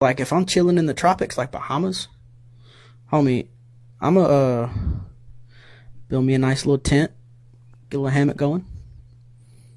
Like 0.00 0.20
if 0.20 0.30
I'm 0.30 0.44
chilling 0.44 0.76
in 0.76 0.84
the 0.84 0.92
tropics, 0.92 1.38
like 1.38 1.50
Bahamas, 1.50 2.08
homie, 3.10 3.46
I'm 3.98 4.18
a 4.18 4.22
uh, 4.24 4.70
build 6.08 6.26
me 6.26 6.34
a 6.34 6.38
nice 6.38 6.66
little 6.66 6.76
tent, 6.76 7.12
get 7.88 7.96
a 7.96 8.00
little 8.00 8.10
hammock 8.10 8.36
going, 8.36 8.66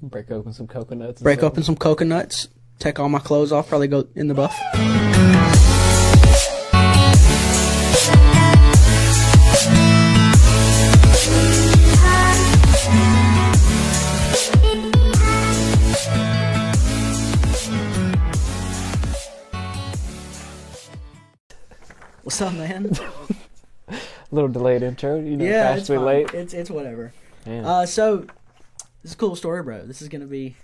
Break 0.02 0.30
open 0.30 0.52
some 0.52 0.66
coconuts. 0.66 1.22
break 1.22 1.42
open 1.42 1.62
some 1.62 1.74
coconuts, 1.76 2.48
take 2.78 3.00
all 3.00 3.08
my 3.08 3.18
clothes 3.18 3.50
off, 3.50 3.70
probably 3.70 3.88
go 3.88 4.08
in 4.14 4.28
the 4.28 4.34
buff. 4.34 4.60
What's 22.40 22.52
up, 22.54 22.58
man? 22.58 22.90
A 23.88 23.98
little 24.30 24.48
delayed 24.48 24.82
intro. 24.82 25.20
You 25.20 25.36
know, 25.36 25.44
yeah, 25.44 25.74
it's 25.74 25.88
fine. 25.88 26.02
late. 26.02 26.32
It's 26.32 26.54
it's 26.54 26.70
whatever. 26.70 27.12
Uh, 27.46 27.84
so 27.84 28.20
this 29.02 29.10
is 29.10 29.12
a 29.12 29.16
cool 29.18 29.36
story, 29.36 29.62
bro. 29.62 29.84
This 29.84 30.00
is 30.00 30.08
gonna 30.08 30.24
be 30.24 30.56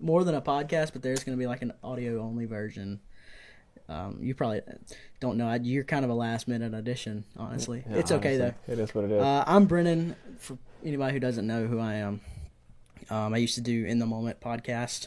more 0.00 0.24
than 0.24 0.34
a 0.34 0.42
podcast, 0.42 0.92
but 0.94 1.02
there's 1.02 1.22
gonna 1.22 1.36
be 1.36 1.46
like 1.46 1.62
an 1.62 1.74
audio 1.84 2.20
only 2.20 2.44
version. 2.46 2.98
Um, 3.88 4.18
you 4.20 4.34
probably 4.34 4.62
don't 5.20 5.36
know. 5.36 5.46
I- 5.46 5.60
You're 5.62 5.84
kind 5.84 6.04
of 6.04 6.10
a 6.10 6.14
last 6.14 6.48
minute 6.48 6.74
addition, 6.74 7.22
honestly. 7.36 7.84
Yeah, 7.88 7.98
it's 7.98 8.10
okay 8.10 8.34
honestly, 8.40 8.54
though. 8.66 8.72
It 8.72 8.78
is 8.80 8.92
what 8.92 9.04
it 9.04 9.12
is. 9.12 9.22
Uh, 9.22 9.44
I'm 9.46 9.66
Brennan. 9.66 10.16
For 10.40 10.58
anybody 10.84 11.12
who 11.12 11.20
doesn't 11.20 11.46
know 11.46 11.68
who 11.68 11.78
I 11.78 11.94
am, 11.94 12.20
um, 13.10 13.32
I 13.32 13.36
used 13.36 13.54
to 13.54 13.60
do 13.60 13.84
in 13.84 14.00
the 14.00 14.06
moment 14.06 14.40
podcast, 14.40 15.06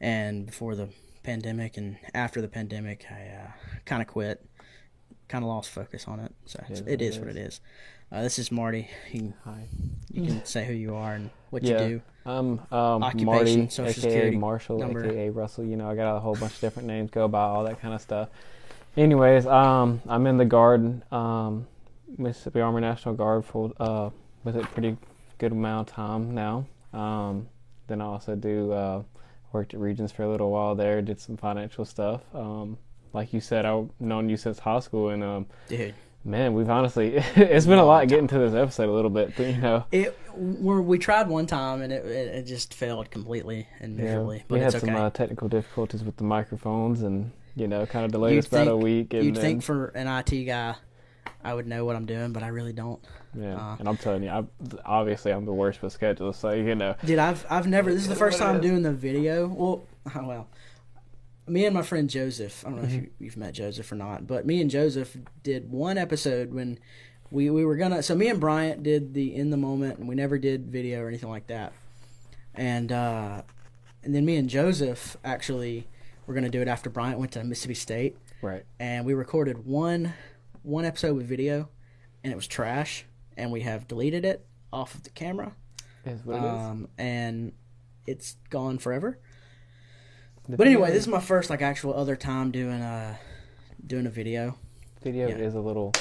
and 0.00 0.46
before 0.46 0.74
the 0.74 0.88
pandemic 1.22 1.76
and 1.76 1.96
after 2.14 2.40
the 2.40 2.48
pandemic, 2.48 3.06
I 3.10 3.28
uh, 3.44 3.50
kind 3.84 4.00
of 4.02 4.08
quit, 4.08 4.44
kind 5.28 5.44
of 5.44 5.48
lost 5.48 5.70
focus 5.70 6.06
on 6.08 6.20
it. 6.20 6.32
So 6.46 6.62
Yeah, 6.68 6.76
it 6.76 6.88
it 6.88 7.02
is 7.02 7.18
what 7.18 7.28
is. 7.28 7.36
it 7.36 7.40
is. 7.40 7.60
Uh, 8.10 8.22
this 8.22 8.38
is 8.38 8.50
Marty. 8.50 8.88
You, 9.12 9.34
Hi. 9.44 9.64
you 10.10 10.26
can 10.26 10.44
say 10.44 10.64
who 10.66 10.72
you 10.72 10.94
are 10.94 11.12
and 11.14 11.30
what 11.50 11.62
Yeah. 11.62 11.82
you 11.82 11.88
do. 11.88 12.02
I'm 12.24 12.60
um, 12.72 13.02
Occupation, 13.02 13.24
Marty, 13.26 13.68
social 13.68 13.84
aka 13.90 14.00
security 14.00 14.36
Marshall, 14.36 14.78
number. 14.78 15.04
aka 15.04 15.30
Russell. 15.30 15.64
You 15.64 15.76
know, 15.76 15.90
I 15.90 15.94
got 15.94 16.16
a 16.16 16.20
whole 16.20 16.34
bunch 16.34 16.54
of 16.54 16.60
different 16.60 16.88
names 16.88 17.10
go 17.10 17.26
by, 17.28 17.42
all 17.42 17.64
that 17.64 17.80
kind 17.80 17.94
of 17.94 18.00
stuff. 18.00 18.28
Anyways, 18.96 19.46
um, 19.46 20.02
I'm 20.08 20.26
in 20.26 20.36
the 20.38 20.44
Guard, 20.44 21.02
um, 21.12 21.66
Mississippi 22.16 22.60
Army 22.60 22.80
National 22.80 23.14
Guard 23.14 23.44
for 23.44 23.72
uh, 23.78 24.10
with 24.44 24.56
a 24.56 24.60
pretty 24.60 24.96
good 25.38 25.52
amount 25.52 25.88
of 25.90 25.94
time 25.94 26.34
now. 26.34 26.66
Um, 26.92 27.48
then 27.86 28.00
I 28.00 28.06
also 28.06 28.34
do 28.34 28.72
uh, 28.72 29.02
worked 29.52 29.74
at 29.74 29.80
Regions 29.80 30.12
for 30.12 30.22
a 30.22 30.28
little 30.28 30.50
while 30.50 30.74
there, 30.74 31.00
did 31.02 31.20
some 31.20 31.36
financial 31.36 31.84
stuff. 31.84 32.22
Um, 32.34 32.78
like 33.12 33.32
you 33.32 33.40
said, 33.40 33.64
I've 33.64 33.88
known 34.00 34.28
you 34.28 34.36
since 34.36 34.58
high 34.58 34.80
school, 34.80 35.10
and 35.10 35.22
um, 35.22 35.46
Dude, 35.68 35.94
man, 36.24 36.54
we've 36.54 36.68
honestly 36.68 37.14
it's 37.36 37.66
been 37.66 37.78
a 37.78 37.84
lot 37.84 38.06
getting 38.08 38.28
to 38.28 38.38
this 38.38 38.54
episode 38.54 38.88
a 38.88 38.92
little 38.92 39.10
bit, 39.10 39.34
but, 39.36 39.46
you 39.46 39.56
know. 39.56 39.84
it 39.90 40.18
we 40.36 40.80
we 40.80 40.98
tried 40.98 41.28
one 41.28 41.46
time 41.46 41.82
and 41.82 41.92
it 41.92 42.04
it, 42.04 42.46
just 42.46 42.74
failed 42.74 43.10
completely 43.10 43.66
and 43.80 43.96
miserably. 43.96 44.44
but 44.46 44.56
we 44.56 44.60
had 44.60 44.74
it's 44.74 44.80
some 44.80 44.90
okay. 44.90 44.98
uh, 44.98 45.10
technical 45.10 45.48
difficulties 45.48 46.04
with 46.04 46.16
the 46.16 46.24
microphones, 46.24 47.02
and 47.02 47.32
you 47.56 47.66
know, 47.66 47.84
kind 47.86 48.04
of 48.04 48.12
delayed 48.12 48.34
You'd 48.34 48.44
us 48.44 48.52
about 48.52 48.68
a 48.68 48.76
week. 48.76 49.14
And 49.14 49.24
You'd 49.24 49.34
then, 49.36 49.42
think 49.42 49.62
for 49.62 49.86
an 49.88 50.06
IT 50.06 50.44
guy, 50.44 50.76
I 51.44 51.54
would 51.54 51.66
know 51.66 51.84
what 51.84 51.96
I'm 51.96 52.06
doing, 52.06 52.32
but 52.32 52.42
I 52.42 52.48
really 52.48 52.72
don't. 52.72 53.00
yeah, 53.34 53.56
uh, 53.56 53.76
and 53.78 53.88
I'm 53.88 53.96
telling 53.96 54.22
you, 54.22 54.30
I 54.30 54.44
obviously 54.84 55.32
I'm 55.32 55.44
the 55.44 55.52
worst 55.52 55.82
with 55.82 55.92
schedules, 55.92 56.36
so 56.38 56.50
you 56.52 56.74
know, 56.74 56.94
Dude, 57.04 57.18
I've 57.18 57.44
I've 57.48 57.66
never. 57.66 57.92
This 57.92 58.02
is 58.02 58.08
the 58.08 58.14
first 58.16 58.38
time 58.38 58.60
doing 58.60 58.82
the 58.82 58.92
video. 58.92 59.46
Well, 59.48 59.86
well, 60.16 60.48
me 61.46 61.64
and 61.64 61.74
my 61.74 61.82
friend 61.82 62.08
Joseph. 62.10 62.64
I 62.66 62.70
don't 62.70 62.76
know 62.78 62.82
Mm-hmm. 62.88 62.96
if 62.96 63.02
you, 63.02 63.10
you've 63.20 63.36
met 63.36 63.54
Joseph 63.54 63.90
or 63.90 63.94
not, 63.96 64.26
but 64.26 64.46
me 64.46 64.60
and 64.60 64.70
Joseph 64.70 65.16
did 65.42 65.70
one 65.70 65.96
episode 65.98 66.52
when 66.52 66.78
we 67.30 67.50
we 67.50 67.64
were 67.64 67.76
gonna. 67.76 68.02
So 68.02 68.14
me 68.14 68.28
and 68.28 68.40
Bryant 68.40 68.82
did 68.82 69.14
the 69.14 69.34
in 69.34 69.50
the 69.50 69.56
moment, 69.56 69.98
and 69.98 70.08
we 70.08 70.14
never 70.14 70.38
did 70.38 70.66
video 70.66 71.02
or 71.02 71.08
anything 71.08 71.30
like 71.30 71.46
that. 71.48 71.72
And 72.54 72.90
uh, 72.92 73.42
and 74.02 74.14
then 74.14 74.24
me 74.24 74.36
and 74.36 74.48
Joseph 74.48 75.16
actually 75.24 75.86
were 76.26 76.34
gonna 76.34 76.48
do 76.50 76.60
it 76.60 76.68
after 76.68 76.90
Bryant 76.90 77.18
went 77.18 77.32
to 77.32 77.44
Mississippi 77.44 77.74
State, 77.74 78.16
right? 78.42 78.64
and 78.80 79.06
we 79.06 79.14
recorded 79.14 79.64
one 79.64 80.12
one 80.62 80.84
episode 80.84 81.16
with 81.16 81.26
video, 81.26 81.68
and 82.22 82.32
it 82.32 82.36
was 82.36 82.46
trash, 82.46 83.04
and 83.36 83.50
we 83.52 83.62
have 83.62 83.88
deleted 83.88 84.24
it 84.24 84.46
off 84.72 84.94
of 84.94 85.02
the 85.02 85.10
camera 85.10 85.52
Is 86.04 86.24
what 86.24 86.36
it 86.36 86.38
is. 86.38 86.44
um, 86.44 86.88
and 86.98 87.52
it's 88.06 88.36
gone 88.50 88.78
forever. 88.78 89.18
The 90.48 90.56
But 90.56 90.66
anyway, 90.66 90.90
this 90.90 91.02
is 91.02 91.08
my 91.08 91.20
first 91.20 91.50
like 91.50 91.62
actual 91.62 91.94
other 91.94 92.16
time 92.16 92.50
doing 92.50 92.80
a 92.80 93.18
doing 93.86 94.06
a 94.06 94.10
video. 94.10 94.56
video 95.02 95.28
yeah. 95.28 95.36
is 95.36 95.54
a 95.54 95.60
little, 95.60 95.92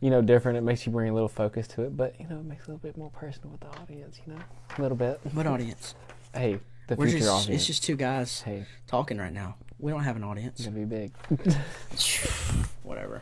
you 0.00 0.10
know, 0.10 0.22
different. 0.22 0.58
It 0.58 0.62
makes 0.62 0.86
you 0.86 0.92
bring 0.92 1.10
a 1.10 1.14
little 1.14 1.28
focus 1.28 1.66
to 1.68 1.82
it, 1.82 1.96
but 1.96 2.18
you 2.20 2.26
know, 2.28 2.38
it 2.38 2.44
makes 2.44 2.62
it 2.64 2.68
a 2.68 2.72
little 2.72 2.88
bit 2.88 2.96
more 2.96 3.10
personal 3.10 3.50
with 3.50 3.60
the 3.60 3.80
audience. 3.80 4.20
You 4.26 4.34
know, 4.34 4.40
a 4.78 4.80
little 4.80 4.96
bit. 4.96 5.20
What 5.32 5.46
audience? 5.46 5.94
Hey, 6.32 6.60
the 6.86 6.94
We're 6.96 7.06
future 7.06 7.18
just 7.18 7.30
audience. 7.30 7.60
it's 7.60 7.66
just 7.66 7.84
two 7.84 7.96
guys 7.96 8.42
hey, 8.42 8.66
talking 8.86 9.18
right 9.18 9.32
now. 9.32 9.56
We 9.78 9.90
don't 9.90 10.04
have 10.04 10.16
an 10.16 10.24
audience. 10.24 10.60
it's 10.60 10.68
gonna 10.68 10.78
be 10.78 10.84
big. 10.84 11.12
Whatever. 12.84 13.20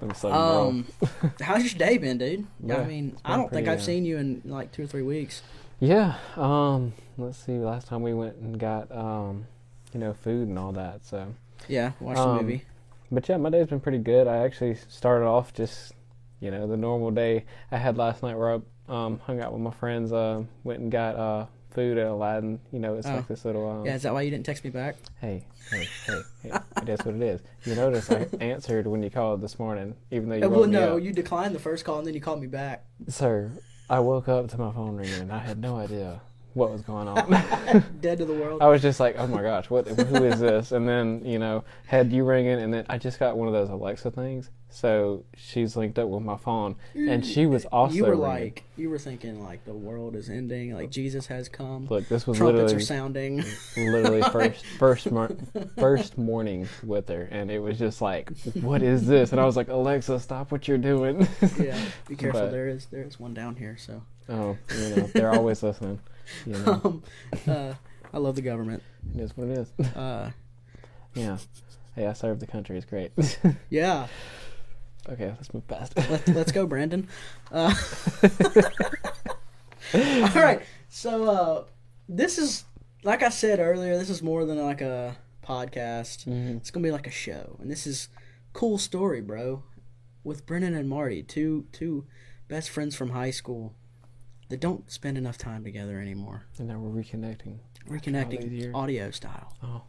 Let 0.00 0.08
me 0.08 0.14
slow 0.14 0.32
Um, 0.32 0.86
how's 1.42 1.64
your 1.70 1.78
day 1.78 1.98
been, 1.98 2.16
dude? 2.16 2.46
Yeah, 2.64 2.76
I 2.78 2.84
mean, 2.84 3.16
I 3.24 3.36
don't 3.36 3.50
think 3.52 3.68
I've 3.68 3.80
uh, 3.80 3.82
seen 3.82 4.04
you 4.06 4.16
in 4.16 4.40
like 4.46 4.72
two 4.72 4.84
or 4.84 4.86
three 4.86 5.02
weeks. 5.02 5.42
Yeah. 5.80 6.14
Um. 6.36 6.94
Let's 7.18 7.36
see. 7.36 7.58
Last 7.58 7.88
time 7.88 8.02
we 8.02 8.14
went 8.14 8.36
and 8.36 8.58
got 8.58 8.90
um, 8.90 9.46
you 9.92 10.00
know, 10.00 10.14
food 10.14 10.48
and 10.48 10.58
all 10.58 10.72
that. 10.72 11.04
So. 11.04 11.34
Yeah, 11.68 11.92
watched 12.00 12.20
Um, 12.20 12.36
the 12.38 12.42
movie. 12.42 12.64
But 13.12 13.28
yeah, 13.28 13.36
my 13.36 13.50
day's 13.50 13.66
been 13.66 13.80
pretty 13.80 13.98
good. 13.98 14.26
I 14.26 14.38
actually 14.38 14.76
started 14.88 15.26
off 15.26 15.52
just, 15.52 15.92
you 16.38 16.50
know, 16.50 16.66
the 16.66 16.76
normal 16.76 17.10
day 17.10 17.44
I 17.70 17.76
had 17.76 17.98
last 17.98 18.22
night 18.22 18.38
where 18.38 18.54
I 18.54 18.60
um, 18.88 19.18
hung 19.24 19.40
out 19.40 19.52
with 19.52 19.60
my 19.60 19.72
friends, 19.72 20.12
uh, 20.12 20.44
went 20.64 20.80
and 20.80 20.90
got 20.90 21.16
uh, 21.16 21.46
food 21.70 21.98
at 21.98 22.06
Aladdin. 22.06 22.60
You 22.72 22.78
know, 22.78 22.94
it's 22.94 23.06
Oh. 23.06 23.16
like 23.16 23.28
this 23.28 23.44
little. 23.44 23.68
Um, 23.68 23.86
Yeah, 23.86 23.94
is 23.94 24.02
that 24.02 24.12
why 24.12 24.22
you 24.22 24.30
didn't 24.30 24.46
text 24.46 24.64
me 24.64 24.70
back? 24.70 24.96
Hey, 25.20 25.44
hey, 25.70 25.86
hey, 26.06 26.22
hey! 26.42 26.50
it 26.82 26.88
is 26.88 27.04
what 27.04 27.14
it 27.14 27.22
is. 27.22 27.40
You 27.64 27.74
notice 27.74 28.10
I 28.10 28.26
answered 28.40 28.86
when 28.86 29.02
you 29.02 29.10
called 29.10 29.40
this 29.40 29.58
morning, 29.58 29.94
even 30.10 30.28
though 30.28 30.36
you 30.36 30.48
well, 30.48 30.66
me 30.66 30.72
no, 30.72 30.96
you 30.96 31.12
declined 31.12 31.54
the 31.54 31.58
first 31.60 31.84
call 31.84 31.98
and 31.98 32.06
then 32.06 32.14
you 32.14 32.20
called 32.20 32.40
me 32.40 32.46
back. 32.46 32.84
Sir, 33.08 33.52
I 33.88 34.00
woke 34.00 34.28
up 34.28 34.48
to 34.50 34.58
my 34.58 34.72
phone 34.72 34.96
ringing 34.96 35.20
and 35.20 35.32
I 35.32 35.38
had 35.38 35.58
no 35.58 35.76
idea 35.76 36.20
what 36.54 36.70
was 36.70 36.82
going 36.82 37.08
on. 37.08 37.30
Dead 38.00 38.18
to 38.18 38.24
the 38.24 38.34
world. 38.34 38.62
I 38.62 38.68
was 38.68 38.82
just 38.82 39.00
like, 39.00 39.16
oh 39.18 39.26
my 39.26 39.42
gosh, 39.42 39.70
what? 39.70 39.86
Who 39.86 40.24
is 40.24 40.40
this? 40.40 40.72
And 40.72 40.88
then 40.88 41.24
you 41.24 41.38
know, 41.38 41.64
had 41.86 42.12
you 42.12 42.24
ringing, 42.24 42.60
and 42.60 42.72
then 42.72 42.86
I 42.88 42.98
just 42.98 43.18
got 43.18 43.36
one 43.36 43.48
of 43.48 43.54
those 43.54 43.70
Alexa 43.70 44.10
things. 44.10 44.50
So 44.72 45.24
she's 45.36 45.76
linked 45.76 45.98
up 45.98 46.08
with 46.08 46.22
my 46.22 46.36
phone, 46.36 46.76
and 46.94 47.26
she 47.26 47.44
was 47.46 47.64
also. 47.66 47.92
you 47.94 48.04
were 48.04 48.10
ringing. 48.10 48.26
like, 48.26 48.64
you 48.76 48.88
were 48.88 48.98
thinking 49.00 49.42
like 49.42 49.64
the 49.64 49.72
world 49.74 50.14
is 50.14 50.30
ending, 50.30 50.74
like 50.74 50.90
Jesus 50.90 51.26
has 51.26 51.48
come. 51.48 51.86
look, 51.90 52.08
this 52.08 52.24
was 52.24 52.38
trumpets 52.38 52.72
literally, 52.72 52.76
are 52.76 52.86
sounding. 52.86 53.44
literally 53.76 54.22
first, 54.30 54.64
first, 54.78 55.10
mor- 55.10 55.36
first 55.76 56.16
morning 56.18 56.68
with 56.84 57.08
her, 57.08 57.22
and 57.32 57.50
it 57.50 57.58
was 57.58 57.78
just 57.80 58.00
like, 58.00 58.30
what 58.60 58.80
is 58.82 59.08
this? 59.08 59.32
And 59.32 59.40
I 59.40 59.44
was 59.44 59.56
like, 59.56 59.68
Alexa, 59.68 60.20
stop 60.20 60.52
what 60.52 60.68
you're 60.68 60.78
doing. 60.78 61.26
yeah, 61.58 61.80
be 62.06 62.14
careful. 62.16 62.42
But- 62.42 62.52
there 62.52 62.68
is 62.68 62.86
there 62.86 63.02
is 63.02 63.18
one 63.18 63.34
down 63.34 63.56
here. 63.56 63.76
So, 63.76 64.02
oh, 64.28 64.56
you 64.78 64.96
know, 64.96 65.10
they're 65.14 65.32
always 65.32 65.64
listening. 65.64 65.98
You 66.46 66.52
know, 66.64 66.80
um, 66.84 67.02
uh, 67.46 67.74
I 68.12 68.18
love 68.18 68.34
the 68.36 68.42
government. 68.42 68.82
it 69.14 69.20
is 69.20 69.36
what 69.36 69.48
it 69.48 69.58
is. 69.58 69.86
Uh, 69.96 70.30
Yeah. 71.14 71.38
Hey, 71.96 72.06
I 72.06 72.12
serve 72.12 72.38
the 72.38 72.46
country. 72.46 72.76
It's 72.76 72.86
great. 72.86 73.10
yeah, 73.70 74.06
okay, 75.08 75.26
let's 75.26 75.52
move 75.52 75.66
past. 75.66 75.96
Let, 75.96 76.28
let's 76.28 76.52
go, 76.52 76.66
Brandon. 76.66 77.08
Uh, 77.50 77.74
all 79.94 80.28
right. 80.42 80.62
So 80.88 81.24
uh, 81.24 81.64
this 82.08 82.38
is, 82.38 82.64
like 83.02 83.22
I 83.24 83.28
said 83.28 83.58
earlier, 83.58 83.96
this 83.98 84.08
is 84.10 84.22
more 84.22 84.44
than 84.44 84.58
like 84.64 84.80
a 84.80 85.16
podcast. 85.44 86.26
Mhm. 86.28 86.58
It's 86.58 86.70
gonna 86.70 86.84
be 86.84 86.92
like 86.92 87.06
a 87.08 87.10
show, 87.12 87.56
and 87.60 87.68
this 87.70 87.86
is 87.86 88.08
cool 88.52 88.78
story, 88.78 89.20
bro. 89.20 89.64
With 90.22 90.46
Brennan 90.46 90.74
and 90.76 90.88
Marty, 90.88 91.22
two 91.22 91.66
two 91.72 92.04
best 92.48 92.70
friends 92.70 92.94
from 92.94 93.10
high 93.10 93.30
school 93.32 93.74
that 94.50 94.60
don't 94.60 94.90
spend 94.90 95.16
enough 95.16 95.38
time 95.38 95.64
together 95.64 95.98
anymore. 95.98 96.42
And 96.58 96.68
now 96.68 96.78
we're 96.78 97.02
reconnecting. 97.02 97.58
Reconnecting 97.88 98.74
audio 98.74 99.10
style. 99.10 99.56
Oh. 99.62 99.82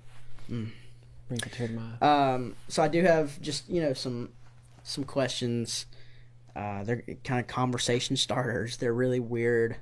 Mm. 0.49 0.69
Brings 1.27 1.45
a 1.45 1.49
tear 1.49 1.67
to 1.67 1.73
my. 1.73 2.33
Um, 2.33 2.55
so 2.67 2.81
I 2.81 2.87
do 2.87 3.01
have 3.03 3.39
just 3.41 3.69
you 3.69 3.81
know 3.81 3.93
some 3.93 4.29
some 4.83 5.03
questions. 5.03 5.85
Uh, 6.55 6.83
they're 6.83 7.03
kind 7.23 7.39
of 7.39 7.47
conversation 7.47 8.15
starters. 8.15 8.77
They're 8.77 8.93
really 8.93 9.19
weird. 9.19 9.77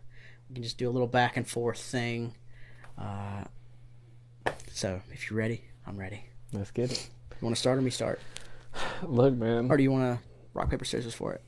We 0.50 0.56
can 0.56 0.64
just 0.64 0.78
do 0.78 0.90
a 0.90 0.92
little 0.92 1.08
back 1.08 1.38
and 1.38 1.48
forth 1.48 1.80
thing. 1.80 2.36
Uh, 2.98 3.46
so 4.72 5.02
if 5.12 5.30
you're 5.30 5.38
ready, 5.38 5.64
I'm 5.88 5.98
ready. 5.98 6.26
Let's 6.54 6.72
get 6.72 6.92
it. 6.92 7.10
You 7.32 7.46
want 7.46 7.56
to 7.56 7.60
start 7.60 7.78
or 7.78 7.82
me 7.82 7.90
start, 7.90 8.20
Look, 9.04 9.34
man. 9.34 9.72
or 9.72 9.78
do 9.78 9.84
you 9.84 9.92
want 9.92 10.20
to 10.20 10.28
rock 10.54 10.70
paper 10.70 10.86
scissors 10.86 11.14
for 11.14 11.34
it? 11.34 11.42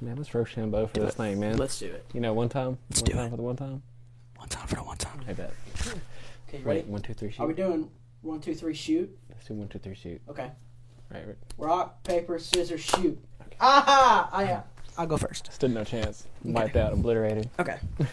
Man, 0.00 0.16
let's 0.16 0.34
Rochambeau 0.34 0.86
for 0.86 1.00
this 1.00 1.14
thing, 1.14 1.40
man. 1.40 1.56
Let's 1.56 1.78
do 1.78 1.86
it. 1.86 2.04
You 2.12 2.20
know, 2.20 2.32
one 2.32 2.48
time. 2.48 2.78
Let's 2.90 3.02
one 3.02 3.10
do 3.10 3.12
time 3.16 3.26
it. 3.26 3.30
for 3.30 3.36
the 3.36 3.42
one 3.42 3.56
time. 3.56 3.82
One 4.36 4.48
time 4.48 4.66
for 4.66 4.76
the 4.76 4.82
one 4.82 4.96
time. 4.96 5.20
I 5.28 5.32
bet. 5.32 5.52
Okay, 6.48 6.62
Wait, 6.64 6.86
one, 6.86 7.02
two, 7.02 7.12
three. 7.12 7.30
Shoot. 7.30 7.42
Are 7.42 7.46
we 7.46 7.52
doing 7.52 7.90
One, 8.22 8.40
two, 8.40 8.54
three, 8.54 8.72
shoot. 8.72 9.16
Let's 9.28 9.46
do 9.46 9.52
one, 9.54 9.68
two, 9.68 9.78
three, 9.78 9.94
shoot. 9.94 10.20
Okay. 10.30 10.50
Right. 11.12 11.26
right. 11.26 11.36
Rock, 11.58 12.02
paper, 12.04 12.38
scissors, 12.38 12.80
shoot. 12.80 13.18
Aha! 13.60 14.28
I, 14.32 14.44
uh, 14.52 14.60
I'll 14.96 15.06
go 15.06 15.16
first. 15.16 15.52
Stood 15.52 15.72
no 15.72 15.84
chance. 15.84 16.26
Wiped 16.42 16.76
out, 16.76 16.92
obliterated. 16.92 17.50
Okay. 17.58 17.78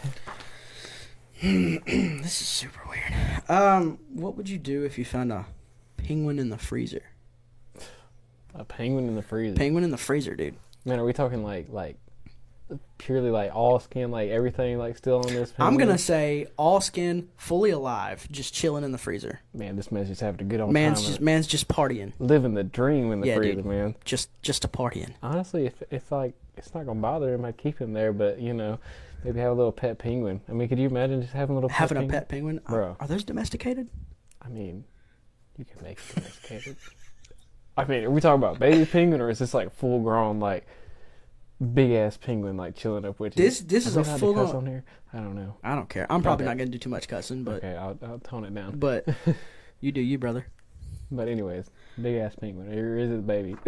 this 1.41 2.41
is 2.41 2.47
super 2.47 2.81
weird. 2.89 3.13
Um, 3.49 3.99
what 4.13 4.35
would 4.37 4.47
you 4.49 4.57
do 4.57 4.83
if 4.83 4.97
you 4.97 5.05
found 5.05 5.31
a 5.31 5.45
penguin 5.97 6.39
in 6.39 6.49
the 6.49 6.57
freezer? 6.57 7.03
A 8.53 8.63
penguin 8.63 9.07
in 9.07 9.15
the 9.15 9.21
freezer. 9.21 9.55
Penguin 9.55 9.83
in 9.83 9.91
the 9.91 9.97
freezer, 9.97 10.35
dude. 10.35 10.55
Man, 10.85 10.99
are 10.99 11.05
we 11.05 11.13
talking 11.13 11.43
like 11.43 11.67
like 11.69 11.97
purely 12.97 13.29
like 13.29 13.53
all 13.55 13.79
skin, 13.79 14.11
like 14.11 14.29
everything, 14.29 14.77
like 14.77 14.97
still 14.97 15.17
on 15.17 15.27
this? 15.33 15.53
I'm 15.57 15.77
gonna 15.77 15.97
say 15.97 16.47
all 16.57 16.79
skin, 16.81 17.29
fully 17.37 17.71
alive, 17.71 18.27
just 18.31 18.53
chilling 18.53 18.83
in 18.83 18.91
the 18.91 18.97
freezer. 18.97 19.39
Man, 19.53 19.75
this 19.75 19.91
man's 19.91 20.09
just 20.09 20.21
having 20.21 20.41
a 20.41 20.43
good 20.43 20.59
old 20.59 20.71
Man's 20.71 21.01
time. 21.01 21.07
just 21.07 21.21
man's 21.21 21.47
just 21.47 21.67
partying, 21.67 22.13
living 22.19 22.53
the 22.53 22.63
dream 22.63 23.11
in 23.11 23.21
the 23.21 23.27
Yeah, 23.27 23.35
freezer, 23.37 23.55
dude. 23.55 23.65
man. 23.65 23.95
just 24.05 24.29
just 24.41 24.63
a 24.63 24.67
partying. 24.67 25.13
Honestly, 25.23 25.65
if 25.65 25.81
it's 25.89 26.11
like 26.11 26.33
it's 26.57 26.73
not 26.73 26.85
gonna 26.85 26.99
bother 27.01 27.33
him, 27.33 27.45
I'd 27.45 27.57
keep 27.57 27.79
him 27.79 27.93
there. 27.93 28.13
But 28.13 28.39
you 28.39 28.53
know, 28.53 28.79
maybe 29.23 29.39
have 29.39 29.51
a 29.51 29.55
little 29.55 29.71
pet 29.71 29.97
penguin. 29.97 30.41
I 30.47 30.51
mean, 30.53 30.69
could 30.69 30.77
you 30.79 30.87
imagine 30.87 31.21
just 31.21 31.33
having 31.33 31.53
a 31.53 31.55
little 31.55 31.69
Having 31.69 31.97
pet 31.97 32.05
a 32.05 32.09
pet 32.11 32.29
penguin, 32.29 32.61
Are- 32.67 32.71
Bro. 32.75 32.97
Are, 32.99 33.07
those 33.07 33.23
domesticated? 33.23 33.89
I 34.41 34.49
mean, 34.49 34.83
you 35.57 35.65
can 35.65 35.81
make 35.83 35.97
it 35.99 36.15
domesticated. 36.15 36.77
I 37.77 37.85
mean, 37.85 38.03
are 38.05 38.09
we 38.09 38.21
talking 38.21 38.41
about 38.41 38.59
baby 38.59 38.85
penguin 38.85 39.21
or 39.21 39.29
is 39.29 39.39
this 39.39 39.53
like 39.53 39.73
full 39.75 40.01
grown 40.01 40.39
like 40.39 40.65
big 41.73 41.91
ass 41.91 42.17
penguin 42.17 42.57
like 42.57 42.75
chilling 42.75 43.05
up 43.05 43.19
with 43.19 43.37
you? 43.37 43.43
This 43.43 43.59
this 43.61 43.85
is 43.85 43.97
a 43.97 44.03
full 44.03 44.37
on. 44.39 44.55
on 44.55 44.65
here. 44.65 44.83
I 45.13 45.17
don't 45.17 45.35
know. 45.35 45.55
I 45.63 45.75
don't 45.75 45.89
care. 45.89 46.05
I'm 46.09 46.21
probably 46.21 46.45
Okay. 46.45 46.51
not 46.51 46.57
gonna 46.57 46.69
do 46.71 46.77
too 46.77 46.89
much 46.89 47.07
cussing, 47.07 47.43
but 47.43 47.55
okay, 47.55 47.75
I'll, 47.75 47.97
I'll 48.03 48.19
tone 48.19 48.45
it 48.45 48.53
down. 48.53 48.77
but 48.79 49.07
you 49.81 49.91
do 49.91 50.01
you, 50.01 50.17
brother. 50.17 50.47
But 51.11 51.27
anyways, 51.27 51.69
big 52.01 52.15
ass 52.17 52.35
penguin. 52.35 52.67
Or 52.77 52.97
is 52.97 53.11
it 53.11 53.27
baby? 53.27 53.55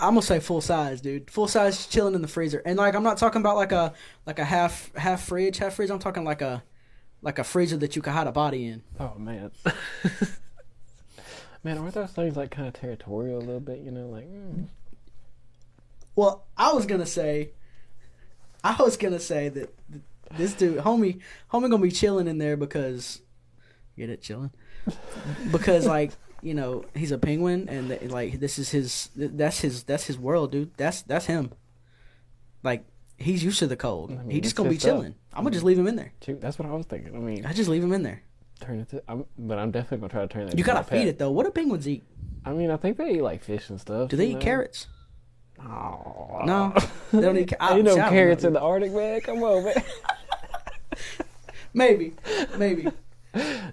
I'm 0.00 0.10
gonna 0.14 0.22
say 0.22 0.40
full 0.40 0.60
size, 0.62 1.00
dude. 1.00 1.30
Full 1.30 1.46
size, 1.46 1.86
chilling 1.86 2.14
in 2.14 2.22
the 2.22 2.28
freezer, 2.28 2.62
and 2.64 2.78
like 2.78 2.94
I'm 2.94 3.02
not 3.02 3.18
talking 3.18 3.40
about 3.42 3.56
like 3.56 3.72
a 3.72 3.92
like 4.26 4.38
a 4.38 4.44
half 4.44 4.94
half 4.96 5.22
fridge, 5.24 5.58
half 5.58 5.74
freezer. 5.74 5.92
I'm 5.92 5.98
talking 5.98 6.24
like 6.24 6.40
a 6.40 6.62
like 7.20 7.38
a 7.38 7.44
freezer 7.44 7.76
that 7.76 7.96
you 7.96 8.02
can 8.02 8.12
hide 8.14 8.26
a 8.26 8.32
body 8.32 8.66
in. 8.68 8.82
oh 8.98 9.12
man. 9.18 9.50
man, 11.62 11.78
aren't 11.78 11.94
those 11.94 12.10
things 12.10 12.36
like 12.36 12.50
kind 12.50 12.68
of 12.68 12.74
territorial 12.74 13.38
a 13.38 13.40
little 13.40 13.60
bit? 13.60 13.80
You 13.80 13.90
know, 13.90 14.06
like. 14.08 14.26
mm. 14.26 14.66
Well, 16.16 16.44
I 16.56 16.72
was 16.72 16.86
gonna 16.86 17.06
say, 17.06 17.50
I 18.62 18.76
was 18.82 18.96
gonna 18.96 19.20
say 19.20 19.48
that 19.48 19.74
this 20.36 20.54
dude, 20.54 20.78
homie, 20.78 21.20
homie, 21.50 21.70
gonna 21.70 21.78
be 21.78 21.90
chilling 21.90 22.26
in 22.26 22.38
there 22.38 22.56
because, 22.56 23.22
get 23.96 24.10
it, 24.10 24.20
chilling, 24.20 24.50
because 25.50 25.86
like 25.86 26.12
you 26.42 26.54
know 26.54 26.84
he's 26.94 27.12
a 27.12 27.18
penguin 27.18 27.68
and 27.68 28.10
like 28.10 28.40
this 28.40 28.58
is 28.58 28.70
his, 28.70 29.08
that's 29.14 29.60
his, 29.60 29.84
that's 29.84 30.04
his 30.06 30.18
world, 30.18 30.52
dude. 30.52 30.76
That's 30.76 31.02
that's 31.02 31.26
him. 31.26 31.52
Like 32.62 32.84
he's 33.16 33.42
used 33.44 33.60
to 33.60 33.66
the 33.66 33.76
cold. 33.76 34.10
I 34.10 34.16
mean, 34.16 34.30
he 34.30 34.40
just 34.40 34.56
gonna 34.56 34.68
be 34.68 34.78
chilling. 34.78 35.14
I'm 35.32 35.44
gonna 35.44 35.52
just 35.52 35.64
leave 35.64 35.78
him 35.78 35.86
in 35.86 35.96
there. 35.96 36.12
That's 36.26 36.58
what 36.58 36.68
I 36.68 36.72
was 36.72 36.86
thinking. 36.86 37.14
I 37.14 37.18
mean, 37.18 37.46
I 37.46 37.52
just 37.52 37.70
leave 37.70 37.84
him 37.84 37.92
in 37.92 38.02
there. 38.02 38.22
Turn 38.60 38.80
it 38.80 38.88
to. 38.90 39.02
I'm, 39.08 39.24
but 39.38 39.58
I'm 39.58 39.70
definitely 39.70 39.98
gonna 39.98 40.10
try 40.10 40.22
to 40.22 40.28
turn 40.28 40.46
that. 40.46 40.58
You 40.58 40.64
gotta 40.64 40.84
feed 40.84 41.08
it 41.08 41.18
though. 41.18 41.30
What 41.30 41.44
do 41.46 41.50
penguins 41.52 41.88
eat? 41.88 42.02
I 42.44 42.52
mean, 42.52 42.70
I 42.70 42.76
think 42.76 42.96
they 42.96 43.14
eat 43.16 43.22
like 43.22 43.42
fish 43.44 43.68
and 43.70 43.80
stuff. 43.80 44.08
Do 44.10 44.16
they 44.16 44.28
eat 44.28 44.34
know? 44.34 44.40
carrots? 44.40 44.86
Oh. 45.60 46.40
No, 46.44 46.72
they 47.12 47.20
don't 47.20 47.36
eat. 47.36 47.54
ca- 47.58 47.74
Ain't 47.74 47.84
no 47.84 47.92
I 47.92 47.96
don't 47.96 48.10
carrots 48.10 48.42
know. 48.44 48.48
in 48.48 48.52
the 48.54 48.60
Arctic, 48.60 48.92
man. 48.92 49.20
Come 49.20 49.42
on, 49.42 49.64
man. 49.64 49.74
Maybe, 51.72 52.14
maybe. 52.58 52.88